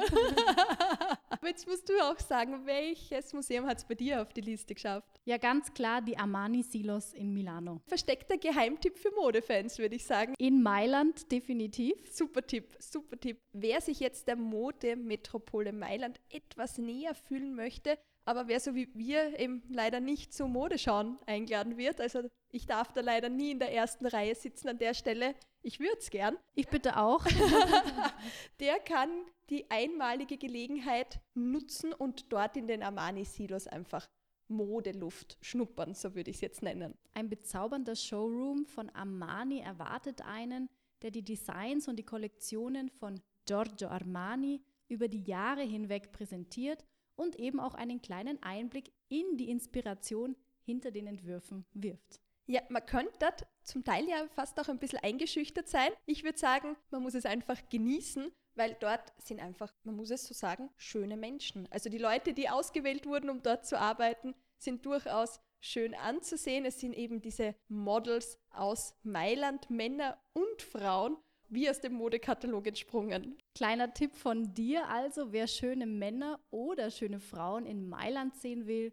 Aber 1.30 1.48
jetzt 1.48 1.68
musst 1.68 1.88
du 1.90 1.94
auch 2.04 2.20
sagen, 2.20 2.66
welches 2.66 3.34
Museum 3.34 3.66
hat 3.66 3.80
es 3.80 3.86
bei 3.86 3.96
dir 3.96 4.22
auf 4.22 4.34
die 4.34 4.42
Liste 4.42 4.74
geschafft? 4.74 5.20
Ja, 5.26 5.38
ganz 5.38 5.74
klar 5.74 6.02
die 6.02 6.18
Armani 6.18 6.64
Silos 6.64 7.14
in 7.14 7.34
Milano. 7.34 7.82
Versteckter 7.88 8.38
Geheimtipp 8.38 8.98
für 8.98 9.12
Modefans, 9.12 9.78
würde 9.80 9.96
ich 9.96 10.06
sagen. 10.06 10.34
In 10.38 10.62
Mailand 10.62 11.32
definitiv. 11.32 11.94
Super 12.12 12.46
Tipp, 12.46 12.76
super 12.80 13.20
Tipp. 13.20 13.40
Wer 13.54 13.82
sich 13.82 14.00
jetzt 14.00 14.28
der 14.28 14.36
Modemetropole 14.36 15.72
Mailand 15.74 16.20
etwas 16.30 16.78
näher 16.78 17.16
fühlen 17.16 17.56
möchte, 17.56 17.98
aber 18.26 18.48
wer 18.48 18.60
so 18.60 18.76
wie 18.76 18.90
wir 18.94 19.40
eben 19.40 19.64
leider 19.70 20.00
nicht 20.00 20.34
zu 20.34 20.48
Modeschauen 20.48 21.18
eingeladen 21.26 21.78
wird, 21.78 22.00
also 22.00 22.22
ich 22.52 22.66
darf 22.66 22.92
da 22.94 23.02
leider 23.02 23.30
nie 23.30 23.52
in 23.52 23.60
der 23.60 23.74
ersten 23.74 24.06
Reihe 24.06 24.36
sitzen 24.36 24.70
an 24.70 24.78
der 24.78 24.94
Stelle, 24.94 25.36
ich 25.64 25.80
würde 25.80 25.98
es 26.00 26.10
gern. 26.10 26.38
Ich 26.56 26.68
bitte 26.68 26.98
auch. 26.98 27.26
der 28.60 28.80
kann 28.80 29.10
die 29.50 29.70
einmalige 29.70 30.38
Gelegenheit 30.38 31.20
nutzen 31.34 31.94
und 31.94 32.32
dort 32.32 32.58
in 32.58 32.68
den 32.68 32.82
Armani-Silos 32.82 33.68
einfach 33.68 34.10
Modeluft 34.48 35.38
schnuppern, 35.42 35.94
so 35.94 36.16
würde 36.16 36.30
ich 36.30 36.38
es 36.38 36.42
jetzt 36.42 36.62
nennen. 36.62 36.96
Ein 37.14 37.30
bezaubernder 37.30 37.96
Showroom 37.96 38.66
von 38.66 38.90
Armani 38.90 39.60
erwartet 39.60 40.22
einen, 40.22 40.70
der 41.02 41.12
die 41.12 41.24
Designs 41.24 41.88
und 41.88 41.98
die 41.98 42.06
Kollektionen 42.06 42.90
von 42.90 43.22
Giorgio 43.46 43.88
Armani 43.88 44.62
über 44.88 45.08
die 45.08 45.24
Jahre 45.24 45.64
hinweg 45.64 46.12
präsentiert 46.12 46.86
und 47.16 47.38
eben 47.38 47.60
auch 47.60 47.76
einen 47.76 48.02
kleinen 48.02 48.42
Einblick 48.44 48.92
in 49.10 49.38
die 49.38 49.50
Inspiration 49.50 50.36
hinter 50.64 50.92
den 50.92 51.08
Entwürfen 51.08 51.66
wirft. 51.74 52.20
Ja, 52.52 52.60
man 52.68 52.86
könnte 52.86 53.14
dort 53.18 53.48
zum 53.64 53.86
Teil 53.86 54.10
ja 54.10 54.28
fast 54.36 54.60
auch 54.60 54.68
ein 54.68 54.78
bisschen 54.78 55.00
eingeschüchtert 55.00 55.70
sein. 55.70 55.90
Ich 56.06 56.26
würde 56.26 56.38
sagen, 56.38 56.76
man 56.90 57.02
muss 57.02 57.14
es 57.14 57.26
einfach 57.26 57.58
genießen, 57.70 58.30
weil 58.56 58.76
dort 58.82 59.14
sind 59.18 59.40
einfach, 59.40 59.74
man 59.86 59.96
muss 59.96 60.12
es 60.12 60.28
so 60.28 60.34
sagen, 60.34 60.70
schöne 60.76 61.16
Menschen. 61.16 61.66
Also 61.72 61.90
die 61.90 61.98
Leute, 61.98 62.34
die 62.34 62.50
ausgewählt 62.50 63.06
wurden, 63.06 63.30
um 63.30 63.42
dort 63.42 63.66
zu 63.66 63.80
arbeiten, 63.80 64.36
sind 64.58 64.86
durchaus 64.86 65.40
schön 65.62 65.96
anzusehen. 65.96 66.66
Es 66.66 66.82
sind 66.82 66.92
eben 66.94 67.22
diese 67.22 67.56
Models 67.70 68.38
aus 68.50 68.96
Mailand, 69.02 69.70
Männer 69.70 70.22
und 70.34 70.62
Frauen, 70.62 71.16
wie 71.48 71.70
aus 71.70 71.80
dem 71.80 71.94
Modekatalog 71.94 72.68
entsprungen. 72.68 73.38
Kleiner 73.56 73.94
Tipp 73.94 74.14
von 74.14 74.54
dir 74.54 74.90
also, 74.90 75.32
wer 75.32 75.48
schöne 75.48 75.86
Männer 75.86 76.38
oder 76.50 76.92
schöne 76.92 77.22
Frauen 77.22 77.66
in 77.66 77.88
Mailand 77.88 78.36
sehen 78.36 78.68
will, 78.68 78.92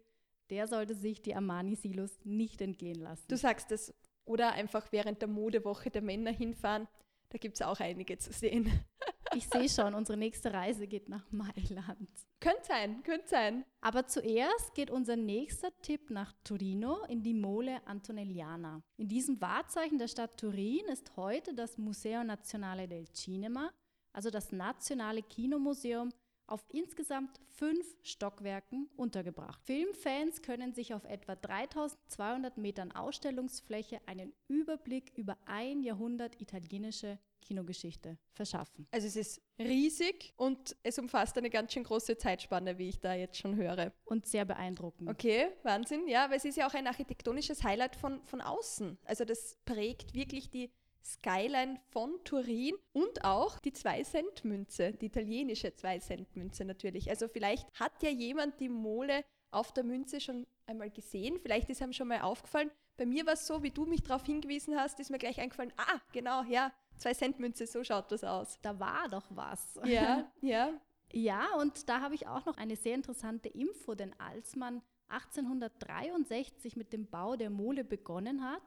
der 0.49 0.67
sollte 0.67 0.95
sich 0.95 1.21
die 1.21 1.35
Armani 1.35 1.75
Silos 1.75 2.19
nicht 2.23 2.61
entgehen 2.61 2.99
lassen. 2.99 3.25
Du 3.27 3.37
sagst 3.37 3.71
es. 3.71 3.93
Oder 4.25 4.51
einfach 4.53 4.91
während 4.91 5.21
der 5.21 5.27
Modewoche 5.27 5.89
der 5.89 6.03
Männer 6.03 6.31
hinfahren. 6.31 6.87
Da 7.29 7.37
gibt 7.37 7.55
es 7.55 7.61
auch 7.61 7.79
einige 7.79 8.17
zu 8.17 8.31
sehen. 8.31 8.71
Ich 9.35 9.47
sehe 9.47 9.69
schon, 9.69 9.93
unsere 9.93 10.17
nächste 10.17 10.51
Reise 10.53 10.87
geht 10.87 11.07
nach 11.07 11.31
Mailand. 11.31 12.09
Könnte 12.39 12.63
sein, 12.63 13.03
könnte 13.03 13.27
sein. 13.27 13.63
Aber 13.79 14.07
zuerst 14.07 14.73
geht 14.73 14.89
unser 14.89 15.15
nächster 15.15 15.69
Tipp 15.83 16.09
nach 16.09 16.33
Torino 16.43 17.03
in 17.07 17.21
die 17.21 17.35
Mole 17.35 17.85
Antonelliana. 17.85 18.81
In 18.97 19.07
diesem 19.07 19.39
Wahrzeichen 19.39 19.99
der 19.99 20.07
Stadt 20.07 20.35
Turin 20.37 20.83
ist 20.91 21.15
heute 21.15 21.53
das 21.53 21.77
Museo 21.77 22.23
Nazionale 22.23 22.87
del 22.87 23.07
Cinema, 23.09 23.71
also 24.13 24.31
das 24.31 24.51
nationale 24.51 25.21
Kinomuseum, 25.21 26.09
auf 26.49 26.65
insgesamt 26.69 27.39
fünf 27.47 27.85
Stockwerken 28.03 28.89
untergebracht. 28.95 29.61
Filmfans 29.63 30.41
können 30.41 30.73
sich 30.73 30.93
auf 30.93 31.05
etwa 31.05 31.35
3200 31.35 32.57
Metern 32.57 32.91
Ausstellungsfläche 32.91 33.99
einen 34.05 34.33
Überblick 34.47 35.11
über 35.15 35.37
ein 35.45 35.83
Jahrhundert 35.83 36.41
italienische 36.41 37.19
Kinogeschichte 37.41 38.17
verschaffen. 38.31 38.87
Also 38.91 39.07
es 39.07 39.15
ist 39.15 39.41
riesig 39.57 40.33
und 40.37 40.75
es 40.83 40.99
umfasst 40.99 41.37
eine 41.37 41.49
ganz 41.49 41.73
schön 41.73 41.83
große 41.83 42.17
Zeitspanne, 42.17 42.77
wie 42.77 42.89
ich 42.89 42.99
da 42.99 43.13
jetzt 43.13 43.37
schon 43.37 43.55
höre. 43.55 43.91
Und 44.05 44.25
sehr 44.25 44.45
beeindruckend. 44.45 45.09
Okay, 45.09 45.47
Wahnsinn. 45.63 46.07
Ja, 46.07 46.29
weil 46.29 46.37
es 46.37 46.45
ist 46.45 46.57
ja 46.57 46.67
auch 46.67 46.73
ein 46.73 46.87
architektonisches 46.87 47.63
Highlight 47.63 47.95
von, 47.95 48.23
von 48.25 48.41
außen. 48.41 48.97
Also 49.05 49.25
das 49.25 49.57
prägt 49.65 50.13
wirklich 50.13 50.49
die 50.49 50.71
Skyline 51.03 51.79
von 51.89 52.23
Turin 52.23 52.75
und 52.93 53.23
auch 53.23 53.59
die 53.59 53.71
2-Cent-Münze, 53.71 54.93
die 54.93 55.07
italienische 55.07 55.69
2-Cent-Münze 55.69 56.65
natürlich. 56.65 57.09
Also 57.09 57.27
vielleicht 57.27 57.67
hat 57.79 58.01
ja 58.01 58.09
jemand 58.09 58.59
die 58.59 58.69
Mole 58.69 59.23
auf 59.51 59.71
der 59.73 59.83
Münze 59.83 60.21
schon 60.21 60.45
einmal 60.67 60.91
gesehen, 60.91 61.39
vielleicht 61.41 61.69
ist 61.69 61.81
einem 61.81 61.93
schon 61.93 62.07
mal 62.07 62.21
aufgefallen. 62.21 62.69
Bei 62.97 63.05
mir 63.05 63.25
war 63.25 63.33
es 63.33 63.47
so, 63.47 63.63
wie 63.63 63.71
du 63.71 63.85
mich 63.85 64.03
darauf 64.03 64.25
hingewiesen 64.25 64.75
hast, 64.75 64.99
ist 64.99 65.09
mir 65.09 65.17
gleich 65.17 65.39
eingefallen, 65.39 65.73
ah, 65.77 65.99
genau, 66.11 66.43
ja, 66.43 66.71
2-Cent-Münze, 66.99 67.65
so 67.65 67.83
schaut 67.83 68.11
das 68.11 68.23
aus. 68.23 68.59
Da 68.61 68.79
war 68.79 69.07
doch 69.09 69.25
was. 69.29 69.79
Ja, 69.85 70.29
ja. 70.41 70.73
Ja, 71.11 71.55
und 71.55 71.89
da 71.89 72.01
habe 72.01 72.13
ich 72.13 72.27
auch 72.27 72.45
noch 72.45 72.57
eine 72.57 72.75
sehr 72.75 72.93
interessante 72.93 73.49
Info, 73.49 73.95
denn 73.95 74.13
als 74.19 74.55
man 74.55 74.81
1863 75.07 76.75
mit 76.75 76.93
dem 76.93 77.07
Bau 77.07 77.35
der 77.35 77.49
Mole 77.49 77.83
begonnen 77.83 78.43
hat, 78.43 78.61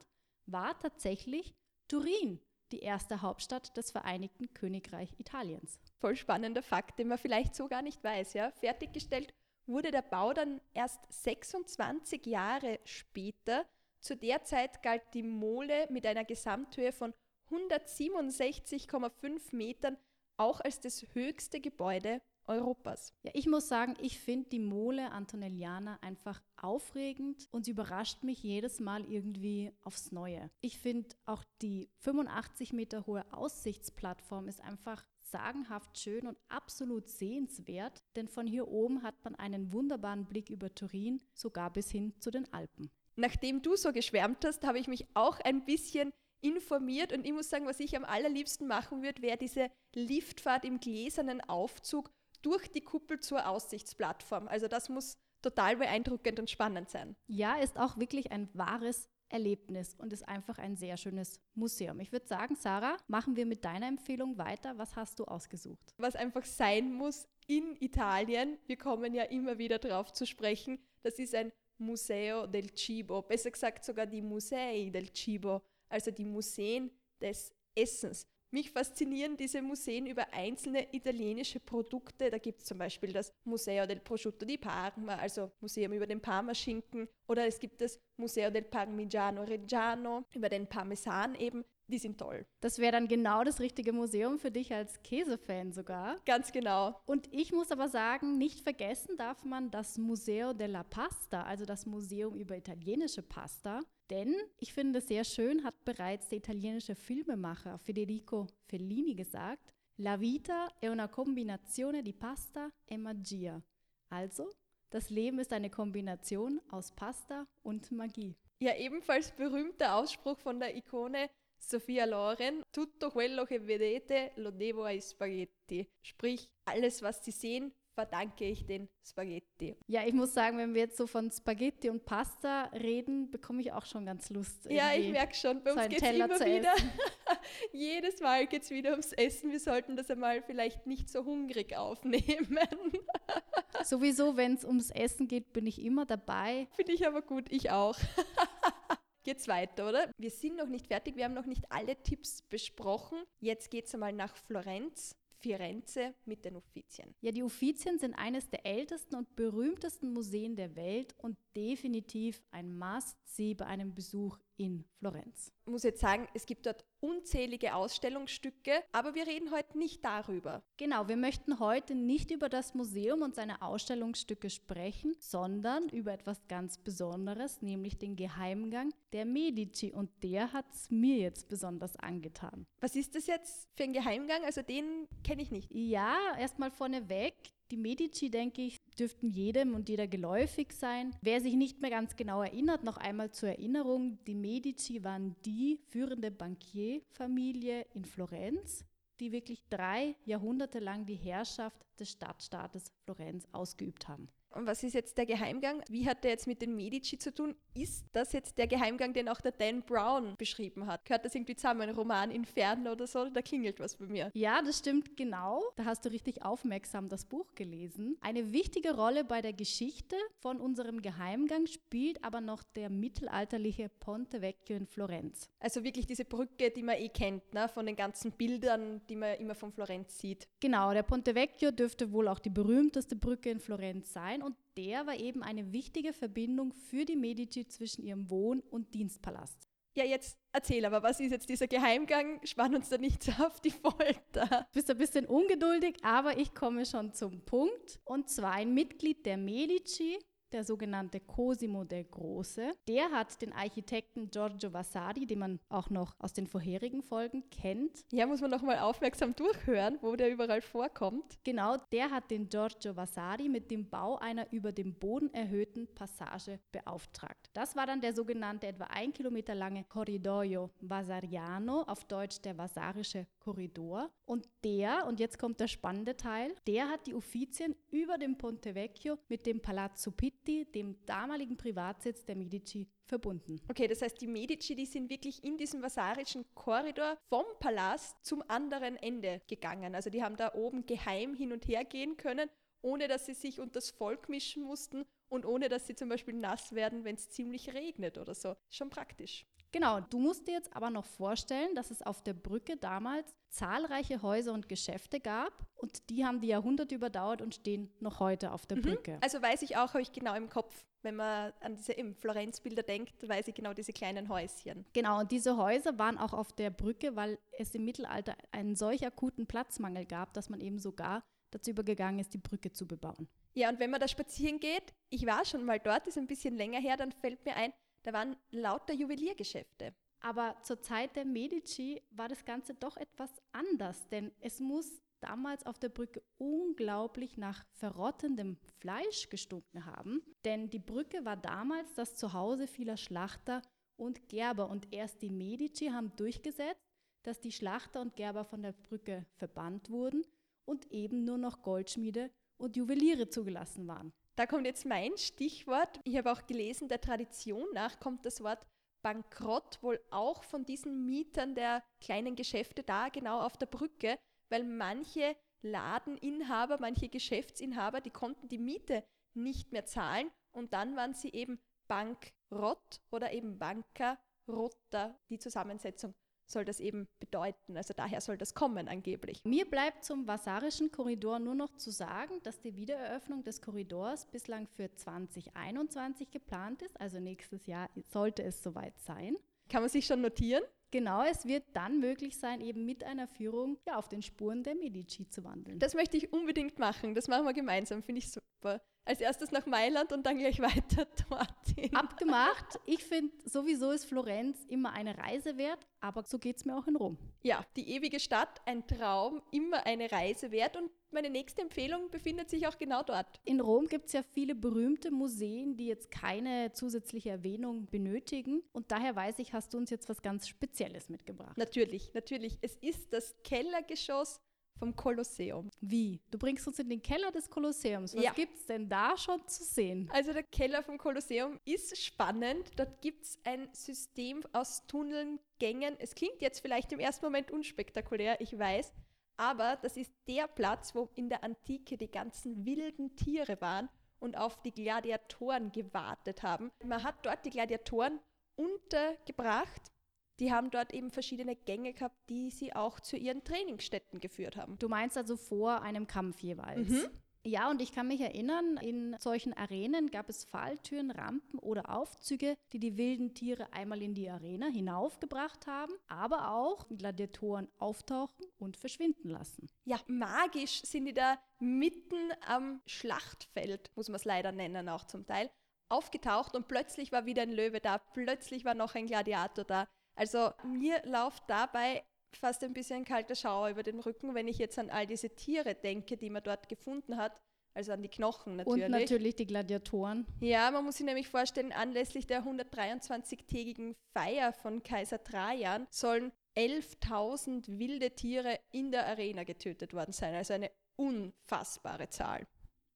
war 0.45 0.77
tatsächlich 0.77 1.55
Turin, 1.93 2.39
die 2.71 2.79
erste 2.79 3.21
Hauptstadt 3.21 3.77
des 3.77 3.91
Vereinigten 3.91 4.51
Königreich 4.55 5.13
Italiens. 5.19 5.77
Voll 5.99 6.15
spannender 6.15 6.63
Fakt, 6.63 6.97
den 6.97 7.07
man 7.07 7.19
vielleicht 7.19 7.53
so 7.53 7.67
gar 7.67 7.83
nicht 7.83 8.03
weiß. 8.03 8.33
Ja? 8.33 8.49
Fertiggestellt 8.49 9.31
wurde 9.67 9.91
der 9.91 10.01
Bau 10.01 10.33
dann 10.33 10.59
erst 10.73 10.99
26 11.11 12.25
Jahre 12.25 12.79
später. 12.83 13.67
Zu 13.99 14.17
der 14.17 14.43
Zeit 14.43 14.81
galt 14.81 15.03
die 15.13 15.21
Mole 15.21 15.85
mit 15.91 16.07
einer 16.07 16.25
Gesamthöhe 16.25 16.93
von 16.93 17.13
167,5 17.51 19.55
Metern 19.55 19.95
auch 20.37 20.61
als 20.61 20.79
das 20.79 21.05
höchste 21.13 21.61
Gebäude 21.61 22.23
Europas. 22.47 23.13
Ja, 23.23 23.31
ich 23.33 23.47
muss 23.47 23.67
sagen, 23.67 23.95
ich 24.01 24.19
finde 24.19 24.49
die 24.49 24.59
Mole 24.59 25.11
Antonelliana 25.11 25.99
einfach 26.01 26.41
aufregend 26.57 27.47
und 27.51 27.65
sie 27.65 27.71
überrascht 27.71 28.23
mich 28.23 28.43
jedes 28.43 28.79
Mal 28.79 29.05
irgendwie 29.05 29.71
aufs 29.81 30.11
Neue. 30.11 30.49
Ich 30.61 30.79
finde 30.79 31.15
auch 31.25 31.43
die 31.61 31.89
85 31.99 32.73
Meter 32.73 33.05
hohe 33.05 33.25
Aussichtsplattform 33.33 34.47
ist 34.47 34.61
einfach 34.61 35.05
sagenhaft 35.21 35.97
schön 35.97 36.27
und 36.27 36.37
absolut 36.47 37.09
sehenswert, 37.09 38.03
denn 38.15 38.27
von 38.27 38.45
hier 38.45 38.67
oben 38.67 39.01
hat 39.01 39.15
man 39.23 39.35
einen 39.35 39.73
wunderbaren 39.73 40.25
Blick 40.25 40.49
über 40.49 40.73
Turin, 40.73 41.21
sogar 41.33 41.71
bis 41.73 41.89
hin 41.89 42.13
zu 42.19 42.29
den 42.29 42.51
Alpen. 42.53 42.91
Nachdem 43.15 43.61
du 43.61 43.75
so 43.75 43.91
geschwärmt 43.91 44.45
hast, 44.45 44.65
habe 44.65 44.79
ich 44.79 44.87
mich 44.87 45.07
auch 45.15 45.39
ein 45.39 45.65
bisschen 45.65 46.11
informiert 46.41 47.13
und 47.13 47.25
ich 47.25 47.31
muss 47.31 47.49
sagen, 47.49 47.65
was 47.65 47.79
ich 47.79 47.95
am 47.95 48.03
allerliebsten 48.03 48.67
machen 48.67 49.01
würde, 49.01 49.21
wäre 49.21 49.37
diese 49.37 49.69
Liftfahrt 49.95 50.65
im 50.65 50.79
gläsernen 50.79 51.41
Aufzug 51.41 52.11
durch 52.43 52.69
die 52.69 52.81
Kuppel 52.81 53.19
zur 53.19 53.47
Aussichtsplattform. 53.47 54.47
Also 54.47 54.67
das 54.67 54.89
muss 54.89 55.17
total 55.41 55.77
beeindruckend 55.77 56.39
und 56.39 56.49
spannend 56.49 56.89
sein. 56.89 57.15
Ja, 57.27 57.55
ist 57.55 57.77
auch 57.77 57.97
wirklich 57.97 58.31
ein 58.31 58.49
wahres 58.53 59.09
Erlebnis 59.29 59.95
und 59.95 60.13
ist 60.13 60.27
einfach 60.27 60.59
ein 60.59 60.75
sehr 60.75 60.95
schönes 60.95 61.39
Museum. 61.55 61.99
Ich 61.99 62.11
würde 62.11 62.27
sagen, 62.27 62.55
Sarah, 62.55 62.97
machen 63.07 63.35
wir 63.35 63.45
mit 63.45 63.65
deiner 63.65 63.87
Empfehlung 63.87 64.37
weiter. 64.37 64.77
Was 64.77 64.95
hast 64.95 65.19
du 65.19 65.25
ausgesucht? 65.25 65.93
Was 65.97 66.15
einfach 66.15 66.45
sein 66.45 66.93
muss 66.93 67.27
in 67.47 67.75
Italien, 67.79 68.57
wir 68.67 68.77
kommen 68.77 69.13
ja 69.13 69.23
immer 69.23 69.57
wieder 69.57 69.79
darauf 69.79 70.13
zu 70.13 70.25
sprechen, 70.25 70.79
das 71.01 71.19
ist 71.19 71.35
ein 71.35 71.51
Museo 71.77 72.47
del 72.47 72.73
Cibo, 72.75 73.21
besser 73.23 73.51
gesagt 73.51 73.83
sogar 73.83 74.05
die 74.05 74.21
Musei 74.21 74.89
del 74.93 75.11
Cibo, 75.11 75.61
also 75.89 76.11
die 76.11 76.25
Museen 76.25 76.91
des 77.19 77.51
Essens. 77.75 78.27
Mich 78.53 78.69
faszinieren 78.69 79.35
diese 79.35 79.63
Museen 79.63 80.05
über 80.05 80.31
einzelne 80.31 80.93
italienische 80.93 81.59
Produkte. 81.59 82.29
Da 82.29 82.37
gibt 82.37 82.61
es 82.61 82.67
zum 82.67 82.77
Beispiel 82.77 83.11
das 83.11 83.33
Museo 83.45 83.87
del 83.87 83.99
Prosciutto 83.99 84.45
di 84.45 84.59
Parma, 84.59 85.15
also 85.15 85.51
Museum 85.59 85.91
über 85.91 86.05
den 86.05 86.21
Parmaschinken. 86.21 87.07
Oder 87.27 87.47
es 87.47 87.57
gibt 87.57 87.81
das 87.81 87.99
Museo 88.15 88.51
del 88.51 88.61
Parmigiano 88.61 89.41
Reggiano 89.41 90.23
über 90.35 90.49
den 90.49 90.67
Parmesan 90.67 91.33
eben. 91.33 91.65
Die 91.87 91.97
sind 91.97 92.19
toll. 92.19 92.45
Das 92.61 92.77
wäre 92.77 92.91
dann 92.91 93.07
genau 93.07 93.43
das 93.43 93.59
richtige 93.59 93.91
Museum 93.91 94.37
für 94.37 94.51
dich 94.51 94.71
als 94.71 95.01
Käsefan 95.01 95.73
sogar. 95.73 96.19
Ganz 96.25 96.51
genau. 96.51 97.01
Und 97.07 97.33
ich 97.33 97.51
muss 97.51 97.71
aber 97.71 97.89
sagen, 97.89 98.37
nicht 98.37 98.61
vergessen 98.61 99.17
darf 99.17 99.43
man 99.43 99.71
das 99.71 99.97
Museo 99.97 100.53
della 100.53 100.83
Pasta, 100.83 101.41
also 101.41 101.65
das 101.65 101.87
Museum 101.87 102.35
über 102.35 102.55
italienische 102.55 103.23
Pasta. 103.23 103.81
Denn 104.09 104.35
ich 104.57 104.73
finde 104.73 105.01
sehr 105.01 105.23
schön, 105.23 105.63
hat 105.63 105.85
bereits 105.85 106.29
der 106.29 106.39
italienische 106.39 106.95
Filmemacher 106.95 107.77
Federico 107.79 108.47
Fellini 108.67 109.15
gesagt, 109.15 109.73
La 109.97 110.17
vita 110.17 110.73
è 110.79 110.87
una 110.87 111.07
combinazione 111.07 112.01
di 112.01 112.13
pasta 112.13 112.71
e 112.83 112.97
magia. 112.97 113.61
Also, 114.07 114.51
das 114.89 115.11
Leben 115.11 115.39
ist 115.39 115.53
eine 115.53 115.69
Kombination 115.69 116.59
aus 116.69 116.91
Pasta 116.91 117.47
und 117.61 117.91
Magie. 117.91 118.35
Ja, 118.59 118.75
ebenfalls 118.75 119.31
berühmter 119.31 119.95
Ausspruch 119.95 120.39
von 120.39 120.59
der 120.59 120.75
Ikone 120.75 121.29
Sofia 121.59 122.05
Loren, 122.05 122.63
tutto 122.71 123.11
quello 123.11 123.45
che 123.45 123.59
vedete 123.59 124.31
lo 124.37 124.51
devo 124.51 124.83
ai 124.83 124.99
spaghetti. 124.99 125.87
Sprich, 126.01 126.49
alles, 126.65 127.01
was 127.01 127.23
Sie 127.23 127.31
sehen, 127.31 127.71
verdanke 127.93 128.45
ich 128.45 128.65
den 128.65 128.89
Spaghetti. 129.05 129.75
Ja, 129.87 130.05
ich 130.05 130.13
muss 130.13 130.33
sagen, 130.33 130.57
wenn 130.57 130.73
wir 130.73 130.81
jetzt 130.81 130.97
so 130.97 131.07
von 131.07 131.31
Spaghetti 131.31 131.89
und 131.89 132.05
Pasta 132.05 132.65
reden, 132.73 133.29
bekomme 133.29 133.61
ich 133.61 133.71
auch 133.71 133.85
schon 133.85 134.05
ganz 134.05 134.29
Lust. 134.29 134.65
Ja, 134.69 134.93
ich 134.93 135.09
merke 135.11 135.35
schon, 135.35 135.63
bei 135.63 135.73
uns 135.73 135.89
geht 135.89 136.01
es 136.01 136.09
immer 136.09 136.39
wieder. 136.39 136.73
Jedes 137.71 138.19
Mal 138.19 138.47
geht 138.47 138.63
es 138.63 138.69
wieder 138.71 138.91
ums 138.91 139.13
Essen. 139.13 139.51
Wir 139.51 139.59
sollten 139.59 139.95
das 139.95 140.09
einmal 140.09 140.41
vielleicht 140.41 140.87
nicht 140.87 141.09
so 141.09 141.25
hungrig 141.25 141.75
aufnehmen. 141.75 142.57
Sowieso, 143.83 144.37
wenn 144.37 144.55
es 144.55 144.65
ums 144.65 144.89
Essen 144.91 145.27
geht, 145.27 145.53
bin 145.53 145.67
ich 145.67 145.83
immer 145.83 146.05
dabei. 146.05 146.67
Finde 146.75 146.93
ich 146.93 147.05
aber 147.07 147.21
gut, 147.21 147.51
ich 147.51 147.71
auch. 147.71 147.97
Geht's 149.23 149.47
weiter, 149.47 149.87
oder? 149.87 150.11
Wir 150.17 150.31
sind 150.31 150.57
noch 150.57 150.67
nicht 150.67 150.87
fertig, 150.87 151.15
wir 151.15 151.23
haben 151.23 151.33
noch 151.33 151.45
nicht 151.45 151.71
alle 151.71 151.95
Tipps 151.95 152.41
besprochen. 152.41 153.19
Jetzt 153.39 153.71
geht 153.71 153.85
es 153.85 153.93
einmal 153.93 154.11
nach 154.11 154.35
Florenz. 154.35 155.15
Firenze 155.43 156.13
mit 156.25 156.45
den 156.45 156.55
Uffizien. 156.55 157.13
Ja, 157.19 157.31
die 157.31 157.43
Uffizien 157.43 157.99
sind 157.99 158.15
eines 158.15 158.49
der 158.49 158.65
ältesten 158.65 159.15
und 159.15 159.35
berühmtesten 159.35 160.13
Museen 160.13 160.55
der 160.55 160.75
Welt 160.77 161.13
und 161.17 161.37
definitiv 161.53 162.41
ein 162.51 162.77
Must-See 162.77 163.53
bei 163.53 163.65
einem 163.65 163.93
Besuch 163.93 164.39
in 164.63 164.85
Florenz. 164.97 165.51
Ich 165.65 165.71
muss 165.71 165.83
jetzt 165.83 165.99
sagen, 165.99 166.27
es 166.33 166.45
gibt 166.45 166.65
dort 166.65 166.85
unzählige 167.01 167.75
Ausstellungsstücke, 167.75 168.71
aber 168.93 169.13
wir 169.13 169.27
reden 169.27 169.51
heute 169.51 169.77
nicht 169.77 170.03
darüber. 170.05 170.63
Genau, 170.77 171.07
wir 171.09 171.17
möchten 171.17 171.59
heute 171.59 171.95
nicht 171.95 172.31
über 172.31 172.47
das 172.47 172.73
Museum 172.73 173.21
und 173.21 173.35
seine 173.35 173.61
Ausstellungsstücke 173.61 174.49
sprechen, 174.49 175.15
sondern 175.19 175.89
über 175.89 176.13
etwas 176.13 176.47
ganz 176.47 176.77
Besonderes, 176.77 177.61
nämlich 177.61 177.97
den 177.97 178.15
Geheimgang 178.15 178.93
der 179.11 179.25
Medici 179.25 179.91
und 179.91 180.09
der 180.23 180.53
hat 180.53 180.65
es 180.73 180.89
mir 180.89 181.17
jetzt 181.17 181.49
besonders 181.49 181.97
angetan. 181.97 182.65
Was 182.79 182.95
ist 182.95 183.15
das 183.15 183.27
jetzt 183.27 183.69
für 183.75 183.83
ein 183.83 183.93
Geheimgang? 183.93 184.43
Also 184.45 184.61
den 184.61 185.07
kenne 185.23 185.41
ich 185.41 185.51
nicht. 185.51 185.69
Ja, 185.71 186.17
erstmal 186.39 186.71
vorneweg. 186.71 187.35
Die 187.71 187.77
Medici, 187.77 188.29
denke 188.29 188.61
ich, 188.61 188.81
dürften 188.95 189.29
jedem 189.29 189.73
und 189.73 189.89
jeder 189.89 190.07
geläufig 190.07 190.73
sein. 190.73 191.15
Wer 191.21 191.41
sich 191.41 191.55
nicht 191.55 191.81
mehr 191.81 191.89
ganz 191.89 192.15
genau 192.15 192.41
erinnert, 192.41 192.83
noch 192.83 192.97
einmal 192.97 193.31
zur 193.31 193.49
Erinnerung, 193.49 194.17
die 194.25 194.35
Medici 194.35 195.03
waren 195.03 195.35
die 195.45 195.79
führende 195.89 196.31
Bankierfamilie 196.31 197.85
in 197.93 198.05
Florenz, 198.05 198.85
die 199.19 199.31
wirklich 199.31 199.63
drei 199.69 200.15
Jahrhunderte 200.25 200.79
lang 200.79 201.05
die 201.05 201.15
Herrschaft 201.15 201.85
des 201.99 202.11
Stadtstaates 202.11 202.91
Florenz 203.05 203.47
ausgeübt 203.51 204.07
haben. 204.07 204.27
Und 204.53 204.67
was 204.67 204.83
ist 204.83 204.93
jetzt 204.93 205.17
der 205.17 205.25
Geheimgang? 205.25 205.81
Wie 205.89 206.07
hat 206.07 206.23
der 206.23 206.31
jetzt 206.31 206.45
mit 206.47 206.61
den 206.61 206.75
Medici 206.75 207.17
zu 207.17 207.33
tun? 207.33 207.55
Ist 207.73 208.05
das 208.13 208.33
jetzt 208.33 208.57
der 208.57 208.67
Geheimgang, 208.67 209.13
den 209.13 209.27
auch 209.27 209.41
der 209.41 209.51
Dan 209.51 209.81
Brown 209.81 210.35
beschrieben 210.37 210.85
hat? 210.85 211.05
Gehört 211.05 211.25
das 211.25 211.33
irgendwie 211.33 211.55
zusammen? 211.55 211.81
Ein 211.81 211.95
Roman 211.95 212.29
Inferno 212.29 212.91
oder 212.91 213.07
so? 213.07 213.25
Da 213.29 213.41
klingelt 213.41 213.79
was 213.79 213.95
bei 213.95 214.05
mir. 214.05 214.29
Ja, 214.35 214.61
das 214.61 214.79
stimmt 214.79 215.17
genau. 215.17 215.63
Da 215.75 215.85
hast 215.85 216.05
du 216.05 216.09
richtig 216.09 216.43
aufmerksam 216.43 217.09
das 217.09 217.25
Buch 217.25 217.55
gelesen. 217.55 218.15
Eine 218.21 218.51
wichtige 218.53 218.95
Rolle 218.95 219.23
bei 219.23 219.41
der 219.41 219.53
Geschichte 219.53 220.15
von 220.39 220.59
unserem 220.59 221.01
Geheimgang 221.01 221.65
spielt 221.65 222.23
aber 222.23 222.39
noch 222.39 222.61
der 222.61 222.91
mittelalterliche 222.91 223.89
Ponte 223.89 224.41
Vecchio 224.41 224.75
in 224.75 224.85
Florenz. 224.85 225.49
Also 225.59 225.83
wirklich 225.83 226.05
diese 226.05 226.25
Brücke, 226.25 226.69
die 226.69 226.83
man 226.83 226.97
eh 226.97 227.09
kennt, 227.09 227.53
ne? 227.53 227.67
von 227.67 227.87
den 227.87 227.95
ganzen 227.95 228.31
Bildern, 228.31 229.01
die 229.09 229.15
man 229.15 229.35
immer 229.37 229.55
von 229.55 229.71
Florenz 229.71 230.19
sieht. 230.19 230.47
Genau, 230.59 230.93
der 230.93 231.03
Ponte 231.03 231.33
Vecchio 231.33 231.71
dürfte 231.71 232.11
wohl 232.11 232.27
auch 232.27 232.39
die 232.39 232.51
berühmteste 232.51 233.15
Brücke 233.15 233.49
in 233.49 233.59
Florenz 233.59 234.13
sein 234.13 234.42
und 234.43 234.55
der 234.77 235.05
war 235.07 235.15
eben 235.15 235.41
eine 235.41 235.71
wichtige 235.71 236.13
Verbindung 236.13 236.73
für 236.73 237.05
die 237.05 237.15
Medici 237.15 237.67
zwischen 237.67 238.03
ihrem 238.03 238.29
Wohn- 238.29 238.61
und 238.61 238.93
Dienstpalast. 238.93 239.67
Ja, 239.95 240.03
jetzt 240.03 240.39
erzähl 240.51 240.83
aber, 240.85 241.03
was 241.03 241.19
ist 241.19 241.31
jetzt 241.31 241.49
dieser 241.49 241.67
Geheimgang? 241.67 242.43
Spann 242.45 242.73
uns 242.73 242.89
da 242.89 242.97
nicht 242.97 243.21
so 243.21 243.31
auf 243.45 243.61
die 243.61 243.71
Folter. 243.71 244.47
Du 244.71 244.73
bist 244.73 244.89
ein 244.89 244.97
bisschen 244.97 245.25
ungeduldig, 245.27 245.97
aber 246.03 246.37
ich 246.37 246.55
komme 246.55 246.85
schon 246.85 247.13
zum 247.13 247.45
Punkt. 247.45 247.99
Und 248.03 248.29
zwar 248.29 248.53
ein 248.53 248.73
Mitglied 248.73 249.25
der 249.25 249.37
Medici 249.37 250.17
der 250.53 250.63
sogenannte 250.63 251.19
Cosimo 251.19 251.83
der 251.83 252.03
Große. 252.03 252.71
Der 252.87 253.11
hat 253.11 253.41
den 253.41 253.53
Architekten 253.53 254.29
Giorgio 254.29 254.71
Vasari, 254.71 255.25
den 255.25 255.39
man 255.39 255.59
auch 255.69 255.89
noch 255.89 256.15
aus 256.19 256.33
den 256.33 256.47
vorherigen 256.47 257.01
Folgen 257.01 257.49
kennt. 257.49 258.05
Ja, 258.11 258.25
muss 258.25 258.41
man 258.41 258.51
noch 258.51 258.61
mal 258.61 258.79
aufmerksam 258.79 259.35
durchhören, 259.35 259.97
wo 260.01 260.15
der 260.15 260.31
überall 260.31 260.61
vorkommt. 260.61 261.39
Genau, 261.43 261.77
der 261.91 262.11
hat 262.11 262.29
den 262.31 262.47
Giorgio 262.47 262.95
Vasari 262.95 263.49
mit 263.49 263.71
dem 263.71 263.89
Bau 263.89 264.17
einer 264.17 264.51
über 264.51 264.71
dem 264.71 264.93
Boden 264.93 265.33
erhöhten 265.33 265.87
Passage 265.93 266.59
beauftragt. 266.71 267.49
Das 267.53 267.75
war 267.75 267.85
dann 267.85 268.01
der 268.01 268.13
sogenannte 268.13 268.67
etwa 268.67 268.85
ein 268.85 269.11
Kilometer 269.13 269.55
lange 269.55 269.83
Corridoio 269.83 270.69
Vasariano, 270.81 271.81
auf 271.83 272.05
Deutsch 272.05 272.41
der 272.41 272.57
Vasarische 272.57 273.27
Korridor. 273.43 274.09
Und 274.25 274.47
der, 274.63 275.05
und 275.07 275.19
jetzt 275.19 275.37
kommt 275.37 275.59
der 275.59 275.67
spannende 275.67 276.15
Teil, 276.15 276.55
der 276.65 276.89
hat 276.89 277.05
die 277.07 277.13
Uffizien 277.13 277.75
über 277.91 278.17
dem 278.17 278.37
Ponte 278.37 278.73
Vecchio 278.73 279.17
mit 279.27 279.45
dem 279.45 279.61
Palazzo 279.61 280.11
Pitti, 280.11 280.65
dem 280.65 280.95
damaligen 281.05 281.57
Privatsitz 281.57 282.25
der 282.25 282.35
Medici, 282.35 282.87
verbunden. 283.05 283.59
Okay, 283.69 283.87
das 283.87 284.01
heißt, 284.01 284.19
die 284.21 284.27
Medici, 284.27 284.75
die 284.75 284.85
sind 284.85 285.09
wirklich 285.09 285.43
in 285.43 285.57
diesem 285.57 285.81
vasarischen 285.81 286.45
Korridor 286.55 287.17
vom 287.27 287.45
Palast 287.59 288.25
zum 288.25 288.41
anderen 288.47 288.95
Ende 288.95 289.41
gegangen. 289.47 289.93
Also 289.93 290.09
die 290.09 290.23
haben 290.23 290.37
da 290.37 290.53
oben 290.53 290.85
geheim 290.85 291.35
hin 291.35 291.51
und 291.51 291.67
her 291.67 291.83
gehen 291.83 292.15
können, 292.15 292.49
ohne 292.81 293.07
dass 293.07 293.25
sie 293.25 293.33
sich 293.33 293.59
unter 293.59 293.73
das 293.73 293.91
Volk 293.91 294.29
mischen 294.29 294.63
mussten 294.63 295.05
und 295.29 295.45
ohne 295.45 295.67
dass 295.67 295.87
sie 295.87 295.95
zum 295.95 296.09
Beispiel 296.09 296.35
nass 296.35 296.73
werden, 296.73 297.03
wenn 297.03 297.15
es 297.15 297.29
ziemlich 297.29 297.73
regnet 297.73 298.17
oder 298.17 298.35
so. 298.35 298.55
Schon 298.69 298.89
praktisch. 298.89 299.45
Genau, 299.73 299.99
du 300.01 300.19
musst 300.19 300.47
dir 300.47 300.53
jetzt 300.53 300.73
aber 300.75 300.91
noch 300.91 301.03
vorstellen, 301.03 301.73
dass 301.73 301.89
es 301.89 302.03
auf 302.03 302.23
der 302.23 302.35
Brücke 302.35 302.77
damals 302.77 303.35
zahlreiche 303.49 304.21
Häuser 304.21 304.53
und 304.53 304.69
Geschäfte 304.69 305.19
gab 305.19 305.51
und 305.75 306.09
die 306.11 306.23
haben 306.25 306.41
die 306.41 306.47
Jahrhunderte 306.47 306.93
überdauert 306.93 307.41
und 307.41 307.55
stehen 307.55 307.91
noch 307.99 308.19
heute 308.19 308.51
auf 308.51 308.67
der 308.67 308.77
mhm. 308.77 308.81
Brücke. 308.83 309.17
Also 309.21 309.41
weiß 309.41 309.63
ich 309.63 309.75
auch, 309.75 309.89
habe 309.89 310.01
ich 310.01 310.11
genau 310.11 310.35
im 310.35 310.47
Kopf, 310.47 310.85
wenn 311.01 311.15
man 311.15 311.53
an 311.59 311.75
diese 311.75 311.95
Florenz-Bilder 312.13 312.83
denkt, 312.83 313.27
weiß 313.27 313.47
ich 313.47 313.55
genau 313.55 313.73
diese 313.73 313.93
kleinen 313.93 314.29
Häuschen. 314.29 314.85
Genau, 314.93 315.21
und 315.21 315.31
diese 315.31 315.57
Häuser 315.57 315.97
waren 315.97 316.19
auch 316.19 316.33
auf 316.33 316.53
der 316.53 316.69
Brücke, 316.69 317.15
weil 317.15 317.39
es 317.57 317.73
im 317.73 317.83
Mittelalter 317.83 318.35
einen 318.51 318.75
solch 318.75 319.05
akuten 319.05 319.47
Platzmangel 319.47 320.05
gab, 320.05 320.33
dass 320.33 320.49
man 320.49 320.61
eben 320.61 320.77
sogar 320.77 321.23
dazu 321.49 321.71
übergegangen 321.71 322.19
ist, 322.19 322.33
die 322.35 322.39
Brücke 322.39 322.71
zu 322.71 322.87
bebauen. 322.87 323.27
Ja, 323.55 323.69
und 323.69 323.79
wenn 323.79 323.91
man 323.91 323.99
da 323.99 324.07
spazieren 324.07 324.59
geht, 324.59 324.93
ich 325.09 325.25
war 325.25 325.45
schon 325.45 325.63
mal 325.63 325.79
dort, 325.79 326.07
ist 326.07 326.17
ein 326.17 326.27
bisschen 326.27 326.55
länger 326.55 326.79
her, 326.79 326.97
dann 326.97 327.11
fällt 327.11 327.43
mir 327.45 327.55
ein, 327.55 327.73
da 328.03 328.13
waren 328.13 328.35
lauter 328.51 328.93
Juweliergeschäfte. 328.93 329.93
Aber 330.19 330.55
zur 330.63 330.81
Zeit 330.81 331.15
der 331.15 331.25
Medici 331.25 332.01
war 332.11 332.29
das 332.29 332.45
Ganze 332.45 332.73
doch 332.75 332.95
etwas 332.95 333.29
anders, 333.51 334.07
denn 334.07 334.31
es 334.39 334.59
muss 334.59 335.01
damals 335.19 335.65
auf 335.65 335.79
der 335.79 335.89
Brücke 335.89 336.21
unglaublich 336.37 337.37
nach 337.37 337.65
verrottendem 337.73 338.57
Fleisch 338.79 339.29
gestunken 339.29 339.85
haben, 339.85 340.21
denn 340.45 340.69
die 340.69 340.79
Brücke 340.79 341.25
war 341.25 341.37
damals 341.37 341.93
das 341.95 342.15
Zuhause 342.15 342.67
vieler 342.67 342.97
Schlachter 342.97 343.61
und 343.95 344.27
Gerber 344.27 344.69
und 344.69 344.93
erst 344.93 345.21
die 345.21 345.29
Medici 345.29 345.87
haben 345.87 346.13
durchgesetzt, 346.15 346.81
dass 347.23 347.39
die 347.39 347.51
Schlachter 347.51 348.01
und 348.01 348.15
Gerber 348.15 348.43
von 348.43 348.61
der 348.61 348.73
Brücke 348.73 349.25
verbannt 349.35 349.89
wurden 349.89 350.25
und 350.65 350.91
eben 350.91 351.23
nur 351.23 351.37
noch 351.37 351.61
Goldschmiede 351.61 352.29
und 352.57 352.75
Juweliere 352.75 353.29
zugelassen 353.29 353.87
waren. 353.87 354.13
Da 354.35 354.47
kommt 354.47 354.65
jetzt 354.65 354.85
mein 354.85 355.15
Stichwort. 355.17 355.99
Ich 356.03 356.17
habe 356.17 356.31
auch 356.31 356.47
gelesen, 356.47 356.87
der 356.87 357.01
Tradition 357.01 357.67
nach 357.73 357.99
kommt 357.99 358.25
das 358.25 358.41
Wort 358.41 358.65
Bankrott 359.03 359.83
wohl 359.83 359.99
auch 360.11 360.43
von 360.43 360.65
diesen 360.65 361.05
Mietern 361.05 361.55
der 361.55 361.83
kleinen 362.01 362.35
Geschäfte 362.35 362.83
da 362.83 363.09
genau 363.09 363.41
auf 363.41 363.57
der 363.57 363.65
Brücke, 363.65 364.17
weil 364.49 364.63
manche 364.63 365.35
Ladeninhaber, 365.61 366.77
manche 366.79 367.09
Geschäftsinhaber, 367.09 368.01
die 368.01 368.11
konnten 368.11 368.47
die 368.47 368.57
Miete 368.57 369.03
nicht 369.35 369.71
mehr 369.71 369.85
zahlen 369.85 370.31
und 370.51 370.73
dann 370.73 370.95
waren 370.95 371.13
sie 371.13 371.29
eben 371.29 371.59
Bankrott 371.87 373.01
oder 373.11 373.33
eben 373.33 373.59
Bankerrotter, 373.59 375.19
die 375.29 375.37
Zusammensetzung 375.37 376.15
soll 376.53 376.65
das 376.65 376.79
eben 376.79 377.07
bedeuten. 377.19 377.75
Also 377.75 377.93
daher 377.95 378.21
soll 378.21 378.37
das 378.37 378.53
kommen 378.53 378.87
angeblich. 378.87 379.41
Mir 379.43 379.69
bleibt 379.69 380.05
zum 380.05 380.27
Vasarischen 380.27 380.91
Korridor 380.91 381.39
nur 381.39 381.55
noch 381.55 381.75
zu 381.75 381.91
sagen, 381.91 382.35
dass 382.43 382.61
die 382.61 382.75
Wiedereröffnung 382.75 383.43
des 383.43 383.61
Korridors 383.61 384.25
bislang 384.27 384.67
für 384.67 384.93
2021 384.93 386.31
geplant 386.31 386.81
ist. 386.81 386.99
Also 387.01 387.19
nächstes 387.19 387.65
Jahr 387.65 387.89
sollte 388.07 388.43
es 388.43 388.63
soweit 388.63 388.97
sein. 388.99 389.35
Kann 389.69 389.81
man 389.81 389.89
sich 389.89 390.05
schon 390.05 390.21
notieren? 390.21 390.63
Genau, 390.91 391.23
es 391.23 391.45
wird 391.45 391.63
dann 391.73 391.99
möglich 391.99 392.37
sein, 392.37 392.61
eben 392.61 392.85
mit 392.85 393.03
einer 393.03 393.27
Führung 393.27 393.79
ja, 393.87 393.97
auf 393.97 394.09
den 394.09 394.21
Spuren 394.21 394.61
der 394.61 394.75
Medici 394.75 395.27
zu 395.27 395.43
wandeln. 395.43 395.79
Das 395.79 395.95
möchte 395.95 396.17
ich 396.17 396.31
unbedingt 396.31 396.77
machen. 396.77 397.15
Das 397.15 397.27
machen 397.27 397.45
wir 397.45 397.53
gemeinsam, 397.53 398.03
finde 398.03 398.19
ich 398.19 398.29
super 398.29 398.79
als 399.05 399.21
erstes 399.21 399.51
nach 399.51 399.65
Mailand 399.65 400.11
und 400.11 400.25
dann 400.25 400.37
gleich 400.37 400.59
weiter 400.61 401.07
dorthin. 401.29 401.93
Abgemacht. 401.95 402.79
Ich 402.85 403.03
finde, 403.03 403.33
sowieso 403.45 403.91
ist 403.91 404.05
Florenz 404.05 404.63
immer 404.69 404.93
eine 404.93 405.17
Reise 405.17 405.57
wert, 405.57 405.85
aber 405.99 406.23
so 406.23 406.39
geht 406.39 406.57
es 406.57 406.65
mir 406.65 406.77
auch 406.77 406.87
in 406.87 406.95
Rom. 406.95 407.17
Ja, 407.41 407.65
die 407.75 407.89
ewige 407.89 408.19
Stadt, 408.19 408.61
ein 408.65 408.87
Traum, 408.87 409.41
immer 409.51 409.85
eine 409.85 410.11
Reise 410.11 410.51
wert 410.51 410.77
und 410.77 410.89
meine 411.11 411.29
nächste 411.29 411.61
Empfehlung 411.61 412.09
befindet 412.09 412.49
sich 412.49 412.67
auch 412.67 412.77
genau 412.77 413.03
dort. 413.03 413.39
In 413.45 413.59
Rom 413.59 413.87
gibt 413.87 414.07
es 414.07 414.13
ja 414.13 414.23
viele 414.23 414.55
berühmte 414.55 415.11
Museen, 415.11 415.77
die 415.77 415.85
jetzt 415.85 416.09
keine 416.09 416.73
zusätzliche 416.73 417.29
Erwähnung 417.29 417.85
benötigen. 417.85 418.63
Und 418.71 418.91
daher 418.91 419.15
weiß 419.15 419.37
ich, 419.39 419.53
hast 419.53 419.73
du 419.73 419.77
uns 419.77 419.91
jetzt 419.91 420.09
was 420.09 420.23
ganz 420.23 420.47
Spezielles 420.47 421.09
mitgebracht. 421.09 421.55
Natürlich, 421.57 422.13
natürlich. 422.15 422.57
Es 422.61 422.75
ist 422.77 423.13
das 423.13 423.35
Kellergeschoss 423.43 424.41
vom 424.77 424.95
Kolosseum. 424.95 425.69
Wie? 425.81 426.21
Du 426.31 426.37
bringst 426.37 426.67
uns 426.67 426.79
in 426.79 426.89
den 426.89 427.01
Keller 427.01 427.31
des 427.31 427.49
Kolosseums. 427.49 428.15
Was 428.15 428.23
ja. 428.23 428.33
gibt 428.33 428.57
es 428.57 428.65
denn 428.65 428.89
da 428.89 429.17
schon 429.17 429.47
zu 429.47 429.63
sehen? 429.63 430.09
Also 430.11 430.33
der 430.33 430.43
Keller 430.43 430.83
vom 430.83 430.97
Kolosseum 430.97 431.59
ist 431.65 431.97
spannend. 431.97 432.71
Dort 432.75 433.01
gibt 433.01 433.23
es 433.23 433.39
ein 433.43 433.69
System 433.73 434.43
aus 434.51 434.85
Tunneln, 434.87 435.39
Gängen. 435.59 435.95
Es 435.99 436.15
klingt 436.15 436.41
jetzt 436.41 436.59
vielleicht 436.59 436.91
im 436.91 436.99
ersten 436.99 437.25
Moment 437.25 437.51
unspektakulär, 437.51 438.41
ich 438.41 438.57
weiß. 438.57 438.91
Aber 439.37 439.77
das 439.81 439.97
ist 439.97 440.13
der 440.27 440.47
Platz, 440.47 440.93
wo 440.93 441.09
in 441.15 441.29
der 441.29 441.43
Antike 441.43 441.97
die 441.97 442.11
ganzen 442.11 442.65
wilden 442.65 443.15
Tiere 443.15 443.59
waren 443.61 443.89
und 444.19 444.37
auf 444.37 444.61
die 444.61 444.71
Gladiatoren 444.71 445.71
gewartet 445.71 446.43
haben. 446.43 446.71
Man 446.83 447.03
hat 447.03 447.15
dort 447.25 447.45
die 447.45 447.49
Gladiatoren 447.49 448.19
untergebracht 448.55 449.92
die 450.39 450.51
haben 450.51 450.71
dort 450.71 450.93
eben 450.93 451.11
verschiedene 451.11 451.55
Gänge 451.55 451.93
gehabt, 451.93 452.17
die 452.29 452.49
sie 452.49 452.75
auch 452.75 452.99
zu 452.99 453.17
ihren 453.17 453.43
Trainingsstätten 453.43 454.19
geführt 454.19 454.57
haben. 454.57 454.77
Du 454.79 454.89
meinst 454.89 455.17
also 455.17 455.35
vor 455.35 455.81
einem 455.81 456.07
Kampf 456.07 456.39
jeweils? 456.39 456.89
Mhm. 456.89 457.09
Ja, 457.45 457.69
und 457.69 457.81
ich 457.81 457.91
kann 457.91 458.07
mich 458.07 458.21
erinnern, 458.21 458.77
in 458.77 459.17
solchen 459.19 459.51
Arenen 459.53 460.09
gab 460.09 460.29
es 460.29 460.45
Falltüren, 460.45 461.11
Rampen 461.11 461.59
oder 461.59 461.89
Aufzüge, 461.89 462.55
die 462.71 462.79
die 462.79 462.95
wilden 462.95 463.33
Tiere 463.33 463.73
einmal 463.73 464.01
in 464.01 464.13
die 464.13 464.29
Arena 464.29 464.67
hinaufgebracht 464.67 465.67
haben, 465.67 465.93
aber 466.07 466.53
auch 466.53 466.87
Gladiatoren 466.87 467.67
auftauchen 467.79 468.45
und 468.57 468.77
verschwinden 468.77 469.29
lassen. 469.29 469.67
Ja, 469.83 469.99
magisch 470.07 470.83
sind 470.83 471.05
die 471.05 471.13
da 471.13 471.37
mitten 471.59 472.31
am 472.47 472.81
Schlachtfeld, 472.85 473.91
muss 473.95 474.07
man 474.07 474.15
es 474.15 474.25
leider 474.25 474.53
nennen, 474.53 474.87
auch 474.87 475.03
zum 475.03 475.25
Teil, 475.25 475.51
aufgetaucht 475.89 476.55
und 476.55 476.69
plötzlich 476.69 477.11
war 477.11 477.25
wieder 477.25 477.41
ein 477.41 477.51
Löwe 477.51 477.81
da, 477.81 477.97
plötzlich 477.97 478.63
war 478.63 478.73
noch 478.73 478.95
ein 478.95 479.07
Gladiator 479.07 479.65
da. 479.65 479.87
Also 480.15 480.51
mir 480.63 481.01
läuft 481.05 481.43
dabei 481.47 482.03
fast 482.35 482.63
ein 482.63 482.73
bisschen 482.73 483.05
kalter 483.05 483.35
Schauer 483.35 483.69
über 483.69 483.83
den 483.83 483.99
Rücken, 483.99 484.33
wenn 484.33 484.47
ich 484.47 484.57
jetzt 484.57 484.79
an 484.79 484.89
all 484.89 485.05
diese 485.05 485.29
Tiere 485.29 485.75
denke, 485.75 486.17
die 486.17 486.29
man 486.29 486.43
dort 486.43 486.67
gefunden 486.69 487.17
hat. 487.17 487.39
also 487.75 487.91
an 487.91 488.01
die 488.01 488.09
Knochen 488.09 488.57
natürlich. 488.57 488.85
Und 488.85 488.91
natürlich 488.91 489.35
die 489.35 489.47
Gladiatoren. 489.47 490.27
Ja, 490.39 490.69
man 490.71 490.85
muss 490.85 490.97
sich 490.97 491.05
nämlich 491.05 491.27
vorstellen, 491.27 491.71
anlässlich 491.71 492.27
der 492.27 492.43
123-tägigen 492.43 493.95
Feier 494.15 494.53
von 494.53 494.83
Kaiser 494.83 495.23
Trajan 495.23 495.87
sollen 495.89 496.31
11.000 496.57 497.79
wilde 497.79 498.11
Tiere 498.11 498.59
in 498.71 498.91
der 498.91 499.07
Arena 499.07 499.43
getötet 499.43 499.93
worden 499.93 500.11
sein. 500.11 500.35
Also 500.35 500.53
eine 500.53 500.69
unfassbare 500.95 502.09
Zahl. 502.09 502.45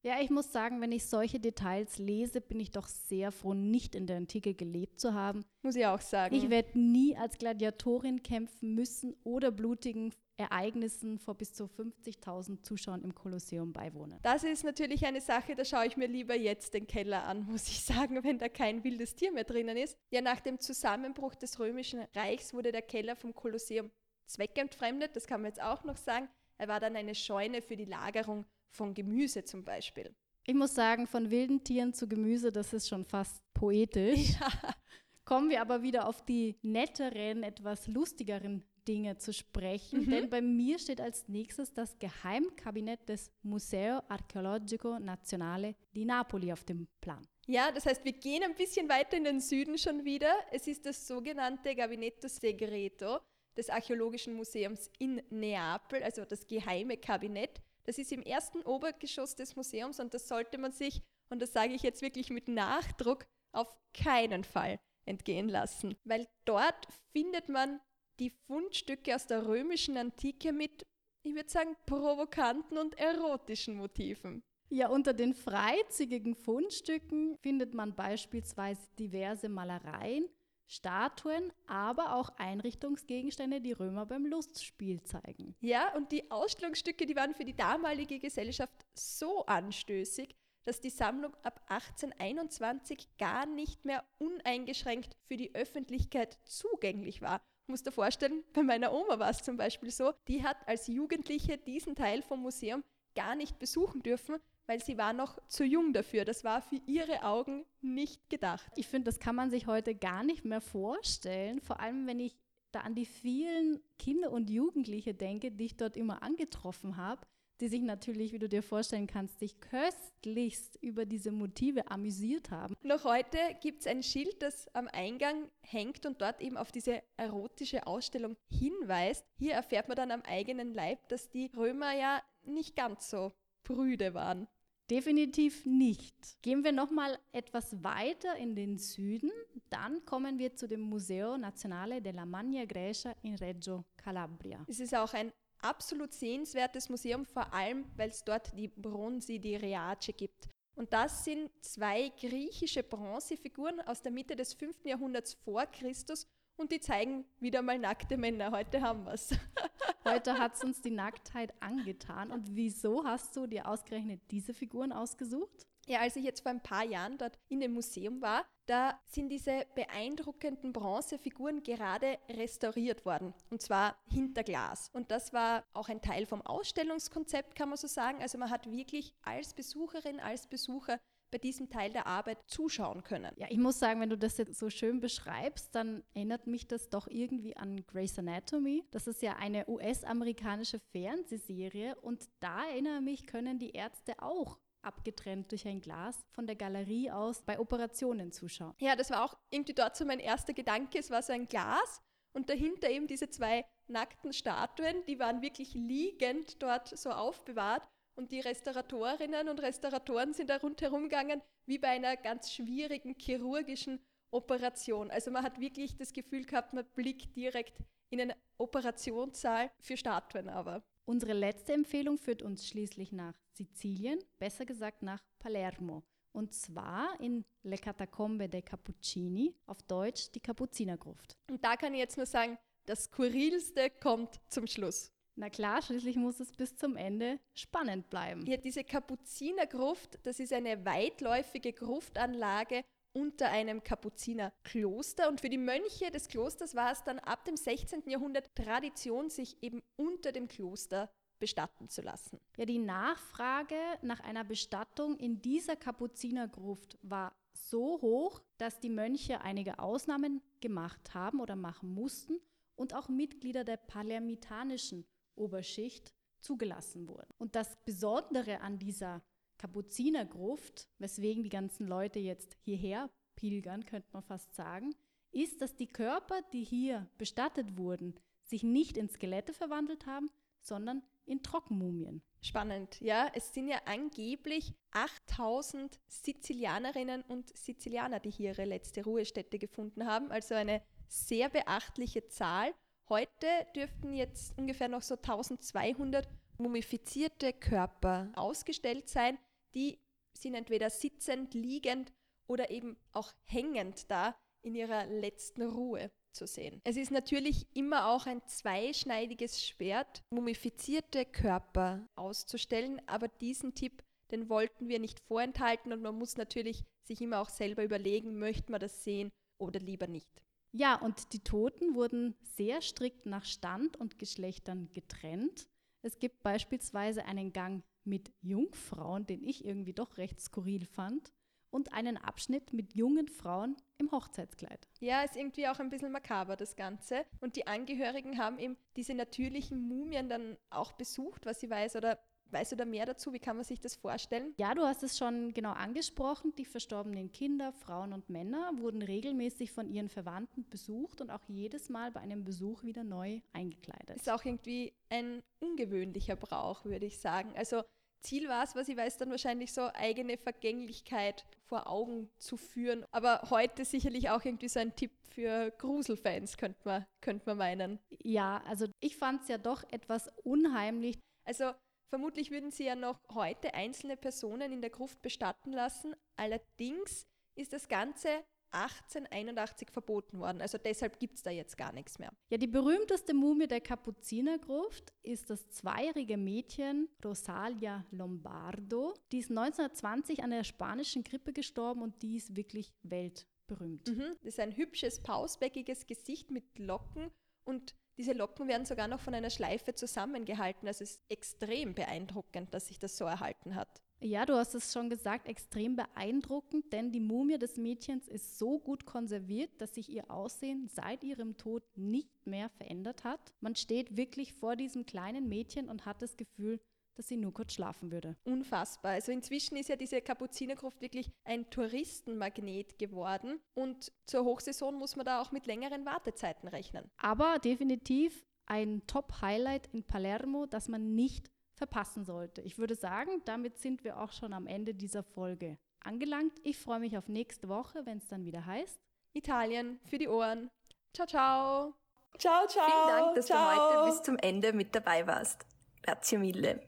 Ja, 0.08 0.22
ich 0.22 0.30
muss 0.30 0.50
sagen, 0.52 0.80
wenn 0.80 0.90
ich 0.90 1.04
solche 1.04 1.38
Details 1.38 1.98
lese, 1.98 2.40
bin 2.40 2.58
ich 2.60 2.70
doch 2.70 2.88
sehr 2.88 3.30
froh, 3.30 3.52
nicht 3.52 3.94
in 3.94 4.06
der 4.06 4.16
Antike 4.16 4.54
gelebt 4.54 4.98
zu 4.98 5.12
haben. 5.12 5.44
Muss 5.60 5.76
ich 5.76 5.84
auch 5.84 6.00
sagen. 6.00 6.34
Ich 6.34 6.48
werde 6.48 6.78
nie 6.78 7.14
als 7.14 7.36
Gladiatorin 7.36 8.22
kämpfen 8.22 8.74
müssen 8.74 9.14
oder 9.22 9.50
blutigen 9.50 10.14
Ereignissen 10.38 11.18
vor 11.18 11.34
bis 11.34 11.52
zu 11.52 11.64
50.000 11.64 12.62
Zuschauern 12.62 13.02
im 13.02 13.14
Kolosseum 13.14 13.74
beiwohnen. 13.74 14.18
Das 14.22 14.44
ist 14.44 14.64
natürlich 14.64 15.04
eine 15.04 15.20
Sache, 15.20 15.54
da 15.54 15.62
schaue 15.62 15.86
ich 15.86 15.98
mir 15.98 16.08
lieber 16.08 16.34
jetzt 16.34 16.72
den 16.72 16.86
Keller 16.86 17.24
an, 17.24 17.44
muss 17.50 17.68
ich 17.68 17.84
sagen, 17.84 18.24
wenn 18.24 18.38
da 18.38 18.48
kein 18.48 18.84
wildes 18.84 19.14
Tier 19.14 19.30
mehr 19.30 19.44
drinnen 19.44 19.76
ist. 19.76 19.94
Ja, 20.10 20.22
nach 20.22 20.40
dem 20.40 20.58
Zusammenbruch 20.58 21.34
des 21.34 21.60
Römischen 21.60 22.00
Reichs 22.14 22.54
wurde 22.54 22.72
der 22.72 22.80
Keller 22.80 23.14
vom 23.14 23.34
Kolosseum 23.34 23.90
zweckentfremdet, 24.24 25.14
das 25.16 25.26
kann 25.26 25.42
man 25.42 25.50
jetzt 25.50 25.62
auch 25.62 25.84
noch 25.84 25.98
sagen. 25.98 26.30
Er 26.56 26.68
war 26.68 26.80
dann 26.80 26.96
eine 26.96 27.14
Scheune 27.14 27.60
für 27.60 27.76
die 27.76 27.84
Lagerung 27.84 28.46
von 28.70 28.94
Gemüse 28.94 29.44
zum 29.44 29.64
Beispiel. 29.64 30.14
Ich 30.44 30.54
muss 30.54 30.74
sagen, 30.74 31.06
von 31.06 31.30
wilden 31.30 31.62
Tieren 31.62 31.92
zu 31.92 32.08
Gemüse, 32.08 32.50
das 32.50 32.72
ist 32.72 32.88
schon 32.88 33.04
fast 33.04 33.42
poetisch. 33.52 34.30
Ja. 34.40 34.48
Kommen 35.24 35.50
wir 35.50 35.60
aber 35.60 35.82
wieder 35.82 36.08
auf 36.08 36.24
die 36.24 36.56
netteren, 36.62 37.42
etwas 37.42 37.86
lustigeren 37.86 38.64
Dinge 38.88 39.18
zu 39.18 39.34
sprechen, 39.34 40.06
mhm. 40.06 40.10
denn 40.10 40.30
bei 40.30 40.40
mir 40.40 40.78
steht 40.78 41.00
als 41.00 41.28
nächstes 41.28 41.74
das 41.74 41.98
Geheimkabinett 41.98 43.06
des 43.06 43.30
Museo 43.42 44.00
Archeologico 44.08 44.98
Nazionale 44.98 45.74
di 45.94 46.06
Napoli 46.06 46.50
auf 46.50 46.64
dem 46.64 46.88
Plan. 47.02 47.22
Ja, 47.46 47.70
das 47.70 47.84
heißt, 47.84 48.04
wir 48.04 48.14
gehen 48.14 48.42
ein 48.42 48.54
bisschen 48.54 48.88
weiter 48.88 49.18
in 49.18 49.24
den 49.24 49.40
Süden 49.40 49.76
schon 49.76 50.04
wieder. 50.04 50.32
Es 50.50 50.66
ist 50.66 50.86
das 50.86 51.06
sogenannte 51.06 51.74
Gabinetto 51.74 52.28
Segreto 52.28 53.18
des 53.56 53.68
Archäologischen 53.68 54.34
Museums 54.34 54.90
in 54.98 55.20
Neapel, 55.28 56.02
also 56.02 56.24
das 56.24 56.46
geheime 56.46 56.96
Kabinett. 56.96 57.60
Das 57.88 57.96
ist 57.96 58.12
im 58.12 58.22
ersten 58.22 58.60
Obergeschoss 58.60 59.34
des 59.34 59.56
Museums 59.56 59.98
und 59.98 60.12
das 60.12 60.28
sollte 60.28 60.58
man 60.58 60.72
sich, 60.72 61.00
und 61.30 61.40
das 61.40 61.54
sage 61.54 61.72
ich 61.72 61.82
jetzt 61.82 62.02
wirklich 62.02 62.28
mit 62.28 62.46
Nachdruck, 62.46 63.24
auf 63.50 63.74
keinen 63.94 64.44
Fall 64.44 64.78
entgehen 65.06 65.48
lassen, 65.48 65.96
weil 66.04 66.28
dort 66.44 66.86
findet 67.12 67.48
man 67.48 67.80
die 68.20 68.28
Fundstücke 68.28 69.14
aus 69.14 69.26
der 69.26 69.46
römischen 69.46 69.96
Antike 69.96 70.52
mit, 70.52 70.84
ich 71.22 71.34
würde 71.34 71.48
sagen, 71.48 71.76
provokanten 71.86 72.76
und 72.76 72.98
erotischen 72.98 73.76
Motiven. 73.76 74.42
Ja, 74.68 74.90
unter 74.90 75.14
den 75.14 75.32
freizügigen 75.32 76.34
Fundstücken 76.34 77.38
findet 77.38 77.72
man 77.72 77.94
beispielsweise 77.94 78.82
diverse 78.98 79.48
Malereien, 79.48 80.28
Statuen, 80.68 81.50
aber 81.66 82.14
auch 82.14 82.28
Einrichtungsgegenstände, 82.36 83.60
die 83.60 83.72
Römer 83.72 84.04
beim 84.04 84.26
Lustspiel 84.26 85.02
zeigen. 85.02 85.56
Ja, 85.60 85.94
und 85.96 86.12
die 86.12 86.30
Ausstellungsstücke, 86.30 87.06
die 87.06 87.16
waren 87.16 87.34
für 87.34 87.46
die 87.46 87.56
damalige 87.56 88.18
Gesellschaft 88.18 88.84
so 88.94 89.46
anstößig, 89.46 90.36
dass 90.64 90.82
die 90.82 90.90
Sammlung 90.90 91.34
ab 91.42 91.62
1821 91.68 93.16
gar 93.16 93.46
nicht 93.46 93.86
mehr 93.86 94.04
uneingeschränkt 94.18 95.16
für 95.26 95.38
die 95.38 95.54
Öffentlichkeit 95.54 96.38
zugänglich 96.44 97.22
war. 97.22 97.40
Ich 97.62 97.68
muss 97.68 97.82
dir 97.82 97.92
vorstellen, 97.92 98.44
bei 98.52 98.62
meiner 98.62 98.92
Oma 98.92 99.18
war 99.18 99.30
es 99.30 99.42
zum 99.42 99.56
Beispiel 99.56 99.90
so, 99.90 100.12
die 100.28 100.42
hat 100.42 100.56
als 100.68 100.86
Jugendliche 100.86 101.56
diesen 101.56 101.94
Teil 101.94 102.20
vom 102.20 102.42
Museum 102.42 102.84
gar 103.14 103.34
nicht 103.34 103.58
besuchen 103.58 104.02
dürfen, 104.02 104.36
weil 104.68 104.82
sie 104.82 104.98
war 104.98 105.14
noch 105.14 105.38
zu 105.48 105.64
jung 105.64 105.92
dafür. 105.92 106.24
Das 106.24 106.44
war 106.44 106.60
für 106.60 106.80
ihre 106.86 107.24
Augen 107.24 107.64
nicht 107.80 108.28
gedacht. 108.28 108.70
Ich 108.76 108.86
finde, 108.86 109.06
das 109.06 109.18
kann 109.18 109.34
man 109.34 109.50
sich 109.50 109.66
heute 109.66 109.94
gar 109.94 110.22
nicht 110.22 110.44
mehr 110.44 110.60
vorstellen, 110.60 111.60
vor 111.60 111.80
allem 111.80 112.06
wenn 112.06 112.20
ich 112.20 112.36
da 112.70 112.80
an 112.80 112.94
die 112.94 113.06
vielen 113.06 113.80
Kinder 113.98 114.30
und 114.30 114.50
Jugendliche 114.50 115.14
denke, 115.14 115.50
die 115.50 115.64
ich 115.64 115.76
dort 115.78 115.96
immer 115.96 116.22
angetroffen 116.22 116.98
habe, 116.98 117.26
die 117.60 117.68
sich 117.68 117.80
natürlich, 117.80 118.32
wie 118.32 118.38
du 118.38 118.48
dir 118.48 118.62
vorstellen 118.62 119.06
kannst, 119.06 119.38
sich 119.38 119.58
köstlichst 119.58 120.76
über 120.82 121.06
diese 121.06 121.32
Motive 121.32 121.90
amüsiert 121.90 122.50
haben. 122.50 122.76
Noch 122.82 123.04
heute 123.04 123.38
gibt 123.62 123.80
es 123.80 123.86
ein 123.86 124.02
Schild, 124.02 124.42
das 124.42 124.68
am 124.74 124.86
Eingang 124.88 125.50
hängt 125.62 126.04
und 126.04 126.20
dort 126.20 126.42
eben 126.42 126.58
auf 126.58 126.72
diese 126.72 127.02
erotische 127.16 127.86
Ausstellung 127.86 128.36
hinweist. 128.50 129.24
Hier 129.38 129.54
erfährt 129.54 129.88
man 129.88 129.96
dann 129.96 130.10
am 130.10 130.22
eigenen 130.22 130.74
Leib, 130.74 131.08
dass 131.08 131.30
die 131.30 131.50
Römer 131.56 131.96
ja 131.96 132.22
nicht 132.44 132.76
ganz 132.76 133.08
so 133.08 133.32
prüde 133.64 134.14
waren. 134.14 134.46
Definitiv 134.90 135.66
nicht. 135.66 136.40
Gehen 136.40 136.64
wir 136.64 136.72
noch 136.72 136.90
mal 136.90 137.18
etwas 137.32 137.82
weiter 137.84 138.36
in 138.36 138.56
den 138.56 138.78
Süden, 138.78 139.30
dann 139.68 140.04
kommen 140.06 140.38
wir 140.38 140.54
zu 140.54 140.66
dem 140.66 140.80
Museo 140.80 141.36
Nazionale 141.36 142.00
della 142.00 142.24
Magna 142.24 142.64
Grecia 142.64 143.14
in 143.22 143.34
Reggio 143.34 143.84
Calabria. 143.96 144.64
Es 144.66 144.80
ist 144.80 144.94
auch 144.94 145.12
ein 145.12 145.30
absolut 145.60 146.14
sehenswertes 146.14 146.88
Museum, 146.88 147.26
vor 147.26 147.52
allem 147.52 147.84
weil 147.96 148.08
es 148.08 148.24
dort 148.24 148.56
die 148.56 148.68
Bronzi 148.68 149.38
di 149.38 149.56
Riace 149.56 150.14
gibt. 150.16 150.48
Und 150.74 150.92
das 150.92 151.24
sind 151.24 151.50
zwei 151.60 152.10
griechische 152.20 152.82
Bronzefiguren 152.82 153.80
aus 153.82 154.00
der 154.00 154.12
Mitte 154.12 154.36
des 154.36 154.54
5. 154.54 154.84
Jahrhunderts 154.84 155.34
vor 155.34 155.66
Christus 155.66 156.26
und 156.56 156.72
die 156.72 156.80
zeigen 156.80 157.24
wieder 157.40 157.62
mal 157.62 157.78
nackte 157.78 158.16
Männer. 158.16 158.52
Heute 158.52 158.80
haben 158.80 159.04
wir 159.04 159.12
es. 159.12 159.30
Heute 160.08 160.38
hat 160.38 160.54
es 160.54 160.64
uns 160.64 160.80
die 160.80 160.90
Nacktheit 160.90 161.52
angetan. 161.60 162.30
Und 162.30 162.56
wieso 162.56 163.04
hast 163.04 163.36
du 163.36 163.46
dir 163.46 163.68
ausgerechnet 163.68 164.20
diese 164.30 164.54
Figuren 164.54 164.90
ausgesucht? 164.90 165.66
Ja, 165.86 166.00
als 166.00 166.16
ich 166.16 166.24
jetzt 166.24 166.40
vor 166.40 166.50
ein 166.50 166.62
paar 166.62 166.84
Jahren 166.84 167.18
dort 167.18 167.38
in 167.48 167.60
dem 167.60 167.72
Museum 167.72 168.20
war, 168.20 168.44
da 168.66 168.98
sind 169.06 169.28
diese 169.28 169.66
beeindruckenden 169.74 170.72
Bronzefiguren 170.72 171.62
gerade 171.62 172.18
restauriert 172.28 173.04
worden. 173.04 173.34
Und 173.50 173.62
zwar 173.62 173.96
hinter 174.06 174.44
Glas. 174.44 174.90
Und 174.92 175.10
das 175.10 175.32
war 175.32 175.64
auch 175.72 175.88
ein 175.88 176.02
Teil 176.02 176.26
vom 176.26 176.42
Ausstellungskonzept, 176.42 177.54
kann 177.54 177.68
man 177.68 177.78
so 177.78 177.86
sagen. 177.86 178.20
Also 178.20 178.38
man 178.38 178.50
hat 178.50 178.70
wirklich 178.70 179.14
als 179.22 179.54
Besucherin, 179.54 180.20
als 180.20 180.46
Besucher 180.46 180.98
bei 181.30 181.38
diesem 181.38 181.70
Teil 181.70 181.92
der 181.92 182.06
Arbeit 182.06 182.38
zuschauen 182.46 183.02
können. 183.02 183.32
Ja, 183.36 183.46
ich 183.50 183.58
muss 183.58 183.78
sagen, 183.78 184.00
wenn 184.00 184.10
du 184.10 184.18
das 184.18 184.38
jetzt 184.38 184.58
so 184.58 184.70
schön 184.70 185.00
beschreibst, 185.00 185.74
dann 185.74 186.02
erinnert 186.14 186.46
mich 186.46 186.66
das 186.66 186.88
doch 186.88 187.06
irgendwie 187.08 187.56
an 187.56 187.84
Grey's 187.86 188.18
Anatomy. 188.18 188.84
Das 188.90 189.06
ist 189.06 189.22
ja 189.22 189.36
eine 189.36 189.68
US-amerikanische 189.68 190.80
Fernsehserie 190.92 191.96
und 191.96 192.28
da 192.40 192.66
erinnere 192.66 193.00
mich, 193.00 193.26
können 193.26 193.58
die 193.58 193.70
Ärzte 193.70 194.14
auch 194.22 194.58
abgetrennt 194.82 195.50
durch 195.50 195.66
ein 195.66 195.80
Glas 195.80 196.24
von 196.30 196.46
der 196.46 196.56
Galerie 196.56 197.10
aus 197.10 197.42
bei 197.42 197.58
Operationen 197.58 198.32
zuschauen. 198.32 198.74
Ja, 198.78 198.96
das 198.96 199.10
war 199.10 199.24
auch 199.24 199.36
irgendwie 199.50 199.74
dort 199.74 199.96
so 199.96 200.04
mein 200.04 200.20
erster 200.20 200.54
Gedanke. 200.54 200.98
Es 200.98 201.10
war 201.10 201.22
so 201.22 201.32
ein 201.32 201.48
Glas 201.48 202.00
und 202.32 202.48
dahinter 202.48 202.88
eben 202.88 203.06
diese 203.06 203.28
zwei 203.28 203.64
nackten 203.88 204.32
Statuen, 204.32 205.04
die 205.06 205.18
waren 205.18 205.42
wirklich 205.42 205.74
liegend 205.74 206.62
dort 206.62 206.96
so 206.96 207.10
aufbewahrt. 207.10 207.82
Und 208.18 208.32
die 208.32 208.40
Restauratorinnen 208.40 209.48
und 209.48 209.60
Restauratoren 209.60 210.34
sind 210.34 210.50
da 210.50 210.56
rundherum 210.56 211.04
gegangen, 211.04 211.40
wie 211.66 211.78
bei 211.78 211.90
einer 211.90 212.16
ganz 212.16 212.52
schwierigen 212.52 213.14
chirurgischen 213.14 214.00
Operation. 214.32 215.12
Also 215.12 215.30
man 215.30 215.44
hat 215.44 215.60
wirklich 215.60 215.96
das 215.96 216.12
Gefühl 216.12 216.44
gehabt, 216.44 216.72
man 216.72 216.84
blickt 216.96 217.36
direkt 217.36 217.74
in 218.10 218.20
einen 218.20 218.34
Operationssaal 218.58 219.70
für 219.78 219.96
Statuen 219.96 220.48
aber. 220.48 220.82
Unsere 221.04 221.32
letzte 221.32 221.74
Empfehlung 221.74 222.18
führt 222.18 222.42
uns 222.42 222.66
schließlich 222.66 223.12
nach 223.12 223.34
Sizilien, 223.52 224.18
besser 224.40 224.66
gesagt 224.66 225.02
nach 225.02 225.22
Palermo. 225.38 226.02
Und 226.32 226.52
zwar 226.52 227.20
in 227.20 227.44
Le 227.62 227.78
Catacombe 227.78 228.48
dei 228.48 228.62
Cappuccini, 228.62 229.54
auf 229.66 229.80
Deutsch 229.82 230.32
die 230.32 230.40
Kapuzinergruft. 230.40 231.36
Und 231.48 231.64
da 231.64 231.76
kann 231.76 231.94
ich 231.94 232.00
jetzt 232.00 232.16
nur 232.16 232.26
sagen, 232.26 232.58
das 232.84 233.04
Skurrilste 233.04 233.90
kommt 233.90 234.40
zum 234.48 234.66
Schluss. 234.66 235.12
Na 235.38 235.50
klar, 235.50 235.80
schließlich 235.82 236.16
muss 236.16 236.40
es 236.40 236.50
bis 236.50 236.74
zum 236.74 236.96
Ende 236.96 237.38
spannend 237.54 238.10
bleiben. 238.10 238.44
Ja, 238.44 238.56
diese 238.56 238.82
Kapuzinergruft, 238.82 240.18
das 240.24 240.40
ist 240.40 240.52
eine 240.52 240.84
weitläufige 240.84 241.72
Gruftanlage 241.72 242.82
unter 243.12 243.48
einem 243.48 243.84
Kapuzinerkloster. 243.84 245.28
Und 245.28 245.40
für 245.40 245.48
die 245.48 245.56
Mönche 245.56 246.10
des 246.10 246.26
Klosters 246.26 246.74
war 246.74 246.90
es 246.90 247.04
dann 247.04 247.20
ab 247.20 247.44
dem 247.44 247.56
16. 247.56 248.02
Jahrhundert 248.08 248.52
Tradition, 248.56 249.30
sich 249.30 249.62
eben 249.62 249.80
unter 249.96 250.32
dem 250.32 250.48
Kloster 250.48 251.08
bestatten 251.38 251.88
zu 251.88 252.02
lassen. 252.02 252.40
Ja, 252.56 252.64
die 252.64 252.80
Nachfrage 252.80 253.76
nach 254.02 254.18
einer 254.18 254.42
Bestattung 254.42 255.16
in 255.18 255.40
dieser 255.40 255.76
Kapuzinergruft 255.76 256.98
war 257.02 257.32
so 257.52 258.00
hoch, 258.02 258.40
dass 258.56 258.80
die 258.80 258.90
Mönche 258.90 259.40
einige 259.42 259.78
Ausnahmen 259.78 260.42
gemacht 260.60 261.14
haben 261.14 261.40
oder 261.40 261.54
machen 261.54 261.94
mussten 261.94 262.40
und 262.74 262.92
auch 262.92 263.08
Mitglieder 263.08 263.62
der 263.62 263.76
palermitanischen 263.76 265.06
Oberschicht 265.38 266.12
zugelassen 266.40 267.08
wurden. 267.08 267.32
Und 267.38 267.54
das 267.54 267.76
Besondere 267.84 268.60
an 268.60 268.78
dieser 268.78 269.22
Kapuzinergruft, 269.58 270.88
weswegen 270.98 271.42
die 271.42 271.48
ganzen 271.48 271.86
Leute 271.86 272.18
jetzt 272.20 272.56
hierher 272.60 273.10
pilgern, 273.34 273.84
könnte 273.86 274.08
man 274.12 274.22
fast 274.22 274.54
sagen, 274.54 274.94
ist, 275.32 275.60
dass 275.60 275.76
die 275.76 275.88
Körper, 275.88 276.40
die 276.52 276.64
hier 276.64 277.08
bestattet 277.18 277.76
wurden, 277.76 278.14
sich 278.42 278.62
nicht 278.62 278.96
in 278.96 279.08
Skelette 279.08 279.52
verwandelt 279.52 280.06
haben, 280.06 280.30
sondern 280.60 281.02
in 281.26 281.42
Trockenmumien. 281.42 282.22
Spannend, 282.40 283.00
ja. 283.00 283.30
Es 283.34 283.52
sind 283.52 283.68
ja 283.68 283.80
angeblich 283.84 284.72
8000 284.92 286.00
Sizilianerinnen 286.06 287.22
und 287.22 287.56
Sizilianer, 287.56 288.20
die 288.20 288.30
hier 288.30 288.50
ihre 288.50 288.64
letzte 288.64 289.04
Ruhestätte 289.04 289.58
gefunden 289.58 290.06
haben. 290.06 290.30
Also 290.30 290.54
eine 290.54 290.82
sehr 291.08 291.48
beachtliche 291.48 292.26
Zahl. 292.28 292.72
Heute 293.10 293.46
dürften 293.74 294.12
jetzt 294.12 294.56
ungefähr 294.58 294.88
noch 294.88 295.00
so 295.00 295.14
1200 295.14 296.28
mumifizierte 296.58 297.54
Körper 297.54 298.30
ausgestellt 298.34 299.08
sein. 299.08 299.38
Die 299.74 299.98
sind 300.34 300.54
entweder 300.54 300.90
sitzend, 300.90 301.54
liegend 301.54 302.12
oder 302.46 302.70
eben 302.70 302.98
auch 303.12 303.32
hängend 303.44 304.10
da 304.10 304.36
in 304.62 304.74
ihrer 304.74 305.06
letzten 305.06 305.62
Ruhe 305.62 306.10
zu 306.32 306.46
sehen. 306.46 306.82
Es 306.84 306.98
ist 306.98 307.10
natürlich 307.10 307.66
immer 307.74 308.10
auch 308.10 308.26
ein 308.26 308.46
zweischneidiges 308.46 309.64
Schwert, 309.64 310.22
mumifizierte 310.28 311.24
Körper 311.24 312.06
auszustellen, 312.14 313.00
aber 313.06 313.28
diesen 313.28 313.74
Tipp, 313.74 314.02
den 314.30 314.50
wollten 314.50 314.88
wir 314.88 314.98
nicht 314.98 315.20
vorenthalten 315.20 315.94
und 315.94 316.02
man 316.02 316.18
muss 316.18 316.36
natürlich 316.36 316.84
sich 317.04 317.22
immer 317.22 317.40
auch 317.40 317.48
selber 317.48 317.84
überlegen, 317.84 318.38
möchte 318.38 318.70
man 318.70 318.80
das 318.80 319.02
sehen 319.02 319.30
oder 319.58 319.80
lieber 319.80 320.06
nicht. 320.06 320.42
Ja, 320.72 320.96
und 320.96 321.32
die 321.32 321.40
Toten 321.40 321.94
wurden 321.94 322.34
sehr 322.42 322.80
strikt 322.82 323.26
nach 323.26 323.44
Stand 323.44 323.96
und 323.96 324.18
Geschlechtern 324.18 324.90
getrennt. 324.92 325.68
Es 326.02 326.18
gibt 326.18 326.42
beispielsweise 326.42 327.24
einen 327.24 327.52
Gang 327.52 327.82
mit 328.04 328.32
Jungfrauen, 328.40 329.26
den 329.26 329.42
ich 329.42 329.64
irgendwie 329.64 329.92
doch 329.92 330.16
recht 330.16 330.40
skurril 330.40 330.84
fand 330.84 331.32
und 331.70 331.92
einen 331.92 332.16
Abschnitt 332.16 332.72
mit 332.72 332.94
jungen 332.94 333.28
Frauen 333.28 333.76
im 333.98 334.10
Hochzeitskleid. 334.10 334.88
Ja, 335.00 335.22
ist 335.22 335.36
irgendwie 335.36 335.68
auch 335.68 335.78
ein 335.80 335.90
bisschen 335.90 336.12
makaber 336.12 336.56
das 336.56 336.76
Ganze. 336.76 337.24
Und 337.40 337.56
die 337.56 337.66
Angehörigen 337.66 338.38
haben 338.38 338.58
eben 338.58 338.76
diese 338.96 339.14
natürlichen 339.14 339.80
Mumien 339.80 340.28
dann 340.28 340.56
auch 340.70 340.92
besucht, 340.92 341.46
was 341.46 341.60
sie 341.60 341.68
weiß, 341.68 341.96
oder 341.96 342.18
Weißt 342.50 342.72
du 342.72 342.76
da 342.76 342.84
mehr 342.84 343.06
dazu? 343.06 343.32
Wie 343.32 343.38
kann 343.38 343.56
man 343.56 343.64
sich 343.64 343.80
das 343.80 343.96
vorstellen? 343.96 344.54
Ja, 344.58 344.74
du 344.74 344.82
hast 344.82 345.02
es 345.02 345.18
schon 345.18 345.52
genau 345.52 345.72
angesprochen. 345.72 346.54
Die 346.56 346.64
verstorbenen 346.64 347.30
Kinder, 347.32 347.72
Frauen 347.72 348.12
und 348.12 348.30
Männer 348.30 348.70
wurden 348.76 349.02
regelmäßig 349.02 349.70
von 349.72 349.88
ihren 349.88 350.08
Verwandten 350.08 350.68
besucht 350.68 351.20
und 351.20 351.30
auch 351.30 351.42
jedes 351.48 351.88
Mal 351.88 352.10
bei 352.10 352.20
einem 352.20 352.44
Besuch 352.44 352.82
wieder 352.82 353.04
neu 353.04 353.40
eingekleidet. 353.52 354.16
Ist 354.16 354.30
auch 354.30 354.44
irgendwie 354.44 354.92
ein 355.10 355.42
ungewöhnlicher 355.60 356.36
Brauch, 356.36 356.84
würde 356.84 357.06
ich 357.06 357.18
sagen. 357.18 357.52
Also 357.56 357.82
Ziel 358.20 358.48
war 358.48 358.64
es, 358.64 358.74
was 358.74 358.88
ich 358.88 358.96
weiß, 358.96 359.18
dann 359.18 359.30
wahrscheinlich 359.30 359.72
so 359.72 359.90
eigene 359.94 360.36
Vergänglichkeit 360.36 361.44
vor 361.64 361.86
Augen 361.86 362.30
zu 362.38 362.56
führen. 362.56 363.04
Aber 363.10 363.42
heute 363.50 363.84
sicherlich 363.84 364.30
auch 364.30 364.44
irgendwie 364.44 364.68
so 364.68 364.80
ein 364.80 364.94
Tipp 364.96 365.12
für 365.28 365.70
Gruselfans, 365.78 366.56
könnte 366.56 366.80
man, 366.84 367.06
könnte 367.20 367.46
man 367.46 367.58
meinen. 367.58 367.98
Ja, 368.22 368.62
also 368.66 368.86
ich 369.00 369.16
fand 369.16 369.42
es 369.42 369.48
ja 369.48 369.58
doch 369.58 369.84
etwas 369.92 370.28
unheimlich. 370.42 371.18
Also 371.44 371.72
vermutlich 372.08 372.50
würden 372.50 372.70
sie 372.70 372.84
ja 372.84 372.94
noch 372.94 373.20
heute 373.34 373.74
einzelne 373.74 374.16
Personen 374.16 374.72
in 374.72 374.80
der 374.80 374.90
Gruft 374.90 375.22
bestatten 375.22 375.72
lassen. 375.72 376.14
Allerdings 376.36 377.26
ist 377.54 377.72
das 377.72 377.88
Ganze 377.88 378.28
1881 378.70 379.90
verboten 379.90 380.38
worden. 380.38 380.60
Also 380.60 380.78
deshalb 380.78 381.18
gibt 381.18 381.36
es 381.36 381.42
da 381.42 381.50
jetzt 381.50 381.76
gar 381.76 381.92
nichts 381.92 382.18
mehr. 382.18 382.32
Ja, 382.50 382.58
die 382.58 382.66
berühmteste 382.66 383.34
Mumie 383.34 383.66
der 383.66 383.80
Kapuzinergruft 383.80 385.12
ist 385.22 385.50
das 385.50 385.68
zweijährige 385.70 386.36
Mädchen 386.36 387.08
Rosalia 387.24 388.04
Lombardo. 388.10 389.14
Die 389.32 389.38
ist 389.38 389.50
1920 389.50 390.42
an 390.42 390.50
der 390.50 390.64
spanischen 390.64 391.24
Grippe 391.24 391.52
gestorben 391.52 392.02
und 392.02 392.22
die 392.22 392.36
ist 392.36 392.56
wirklich 392.56 392.92
weltberühmt. 393.02 394.08
Mhm, 394.08 394.36
das 394.42 394.54
ist 394.54 394.60
ein 394.60 394.76
hübsches, 394.76 395.22
pausbäckiges 395.22 396.06
Gesicht 396.06 396.50
mit 396.50 396.78
Locken 396.78 397.30
und 397.64 397.94
diese 398.18 398.32
Locken 398.32 398.66
werden 398.66 398.84
sogar 398.84 399.06
noch 399.06 399.20
von 399.20 399.32
einer 399.32 399.48
Schleife 399.48 399.94
zusammengehalten. 399.94 400.88
Es 400.88 401.00
ist 401.00 401.22
extrem 401.28 401.94
beeindruckend, 401.94 402.74
dass 402.74 402.88
sich 402.88 402.98
das 402.98 403.16
so 403.16 403.24
erhalten 403.24 403.76
hat. 403.76 404.02
Ja, 404.20 404.44
du 404.44 404.54
hast 404.54 404.74
es 404.74 404.92
schon 404.92 405.08
gesagt, 405.08 405.46
extrem 405.46 405.94
beeindruckend, 405.94 406.92
denn 406.92 407.12
die 407.12 407.20
Mumie 407.20 407.56
des 407.56 407.76
Mädchens 407.76 408.26
ist 408.26 408.58
so 408.58 408.80
gut 408.80 409.06
konserviert, 409.06 409.70
dass 409.78 409.94
sich 409.94 410.08
ihr 410.08 410.28
Aussehen 410.28 410.88
seit 410.92 411.22
ihrem 411.22 411.56
Tod 411.56 411.84
nicht 411.94 412.44
mehr 412.44 412.68
verändert 412.70 413.22
hat. 413.22 413.54
Man 413.60 413.76
steht 413.76 414.16
wirklich 414.16 414.52
vor 414.54 414.74
diesem 414.74 415.06
kleinen 415.06 415.48
Mädchen 415.48 415.88
und 415.88 416.04
hat 416.04 416.20
das 416.20 416.36
Gefühl, 416.36 416.80
dass 417.18 417.28
sie 417.28 417.36
nur 417.36 417.52
kurz 417.52 417.72
schlafen 417.74 418.12
würde. 418.12 418.36
Unfassbar. 418.44 419.12
Also 419.12 419.32
inzwischen 419.32 419.76
ist 419.76 419.88
ja 419.88 419.96
diese 419.96 420.22
Kapuzinergruft 420.22 421.00
wirklich 421.00 421.30
ein 421.44 421.68
Touristenmagnet 421.68 422.96
geworden 422.98 423.60
und 423.74 424.12
zur 424.24 424.44
Hochsaison 424.44 424.94
muss 424.94 425.16
man 425.16 425.26
da 425.26 425.42
auch 425.42 425.50
mit 425.50 425.66
längeren 425.66 426.06
Wartezeiten 426.06 426.68
rechnen. 426.68 427.10
Aber 427.18 427.58
definitiv 427.58 428.46
ein 428.66 429.02
Top-Highlight 429.06 429.88
in 429.88 430.04
Palermo, 430.04 430.66
das 430.66 430.88
man 430.88 431.16
nicht 431.16 431.50
verpassen 431.74 432.24
sollte. 432.24 432.60
Ich 432.62 432.78
würde 432.78 432.94
sagen, 432.94 433.42
damit 433.44 433.78
sind 433.78 434.04
wir 434.04 434.20
auch 434.20 434.32
schon 434.32 434.52
am 434.52 434.66
Ende 434.66 434.94
dieser 434.94 435.24
Folge 435.24 435.76
angelangt. 436.00 436.52
Ich 436.62 436.78
freue 436.78 437.00
mich 437.00 437.18
auf 437.18 437.28
nächste 437.28 437.68
Woche, 437.68 438.06
wenn 438.06 438.18
es 438.18 438.28
dann 438.28 438.44
wieder 438.44 438.64
heißt. 438.64 439.00
Italien 439.32 439.98
für 440.04 440.18
die 440.18 440.28
Ohren. 440.28 440.70
Ciao, 441.14 441.26
ciao. 441.26 441.94
Ciao, 442.38 442.66
ciao. 442.68 442.86
Vielen 442.86 443.18
Dank, 443.18 443.34
dass 443.34 443.46
ciao. 443.46 443.74
du 443.74 443.98
heute 443.98 444.10
bis 444.10 444.22
zum 444.22 444.36
Ende 444.36 444.72
mit 444.72 444.94
dabei 444.94 445.26
warst. 445.26 445.66
Grazie 446.02 446.38
mille. 446.38 446.87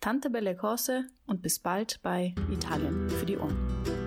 Tante 0.00 0.30
Belle 0.30 0.56
Cose 0.56 1.06
und 1.26 1.42
bis 1.42 1.58
bald 1.58 2.00
bei 2.02 2.34
Italien 2.50 3.08
für 3.08 3.26
die 3.26 3.36
Ohren. 3.38 4.03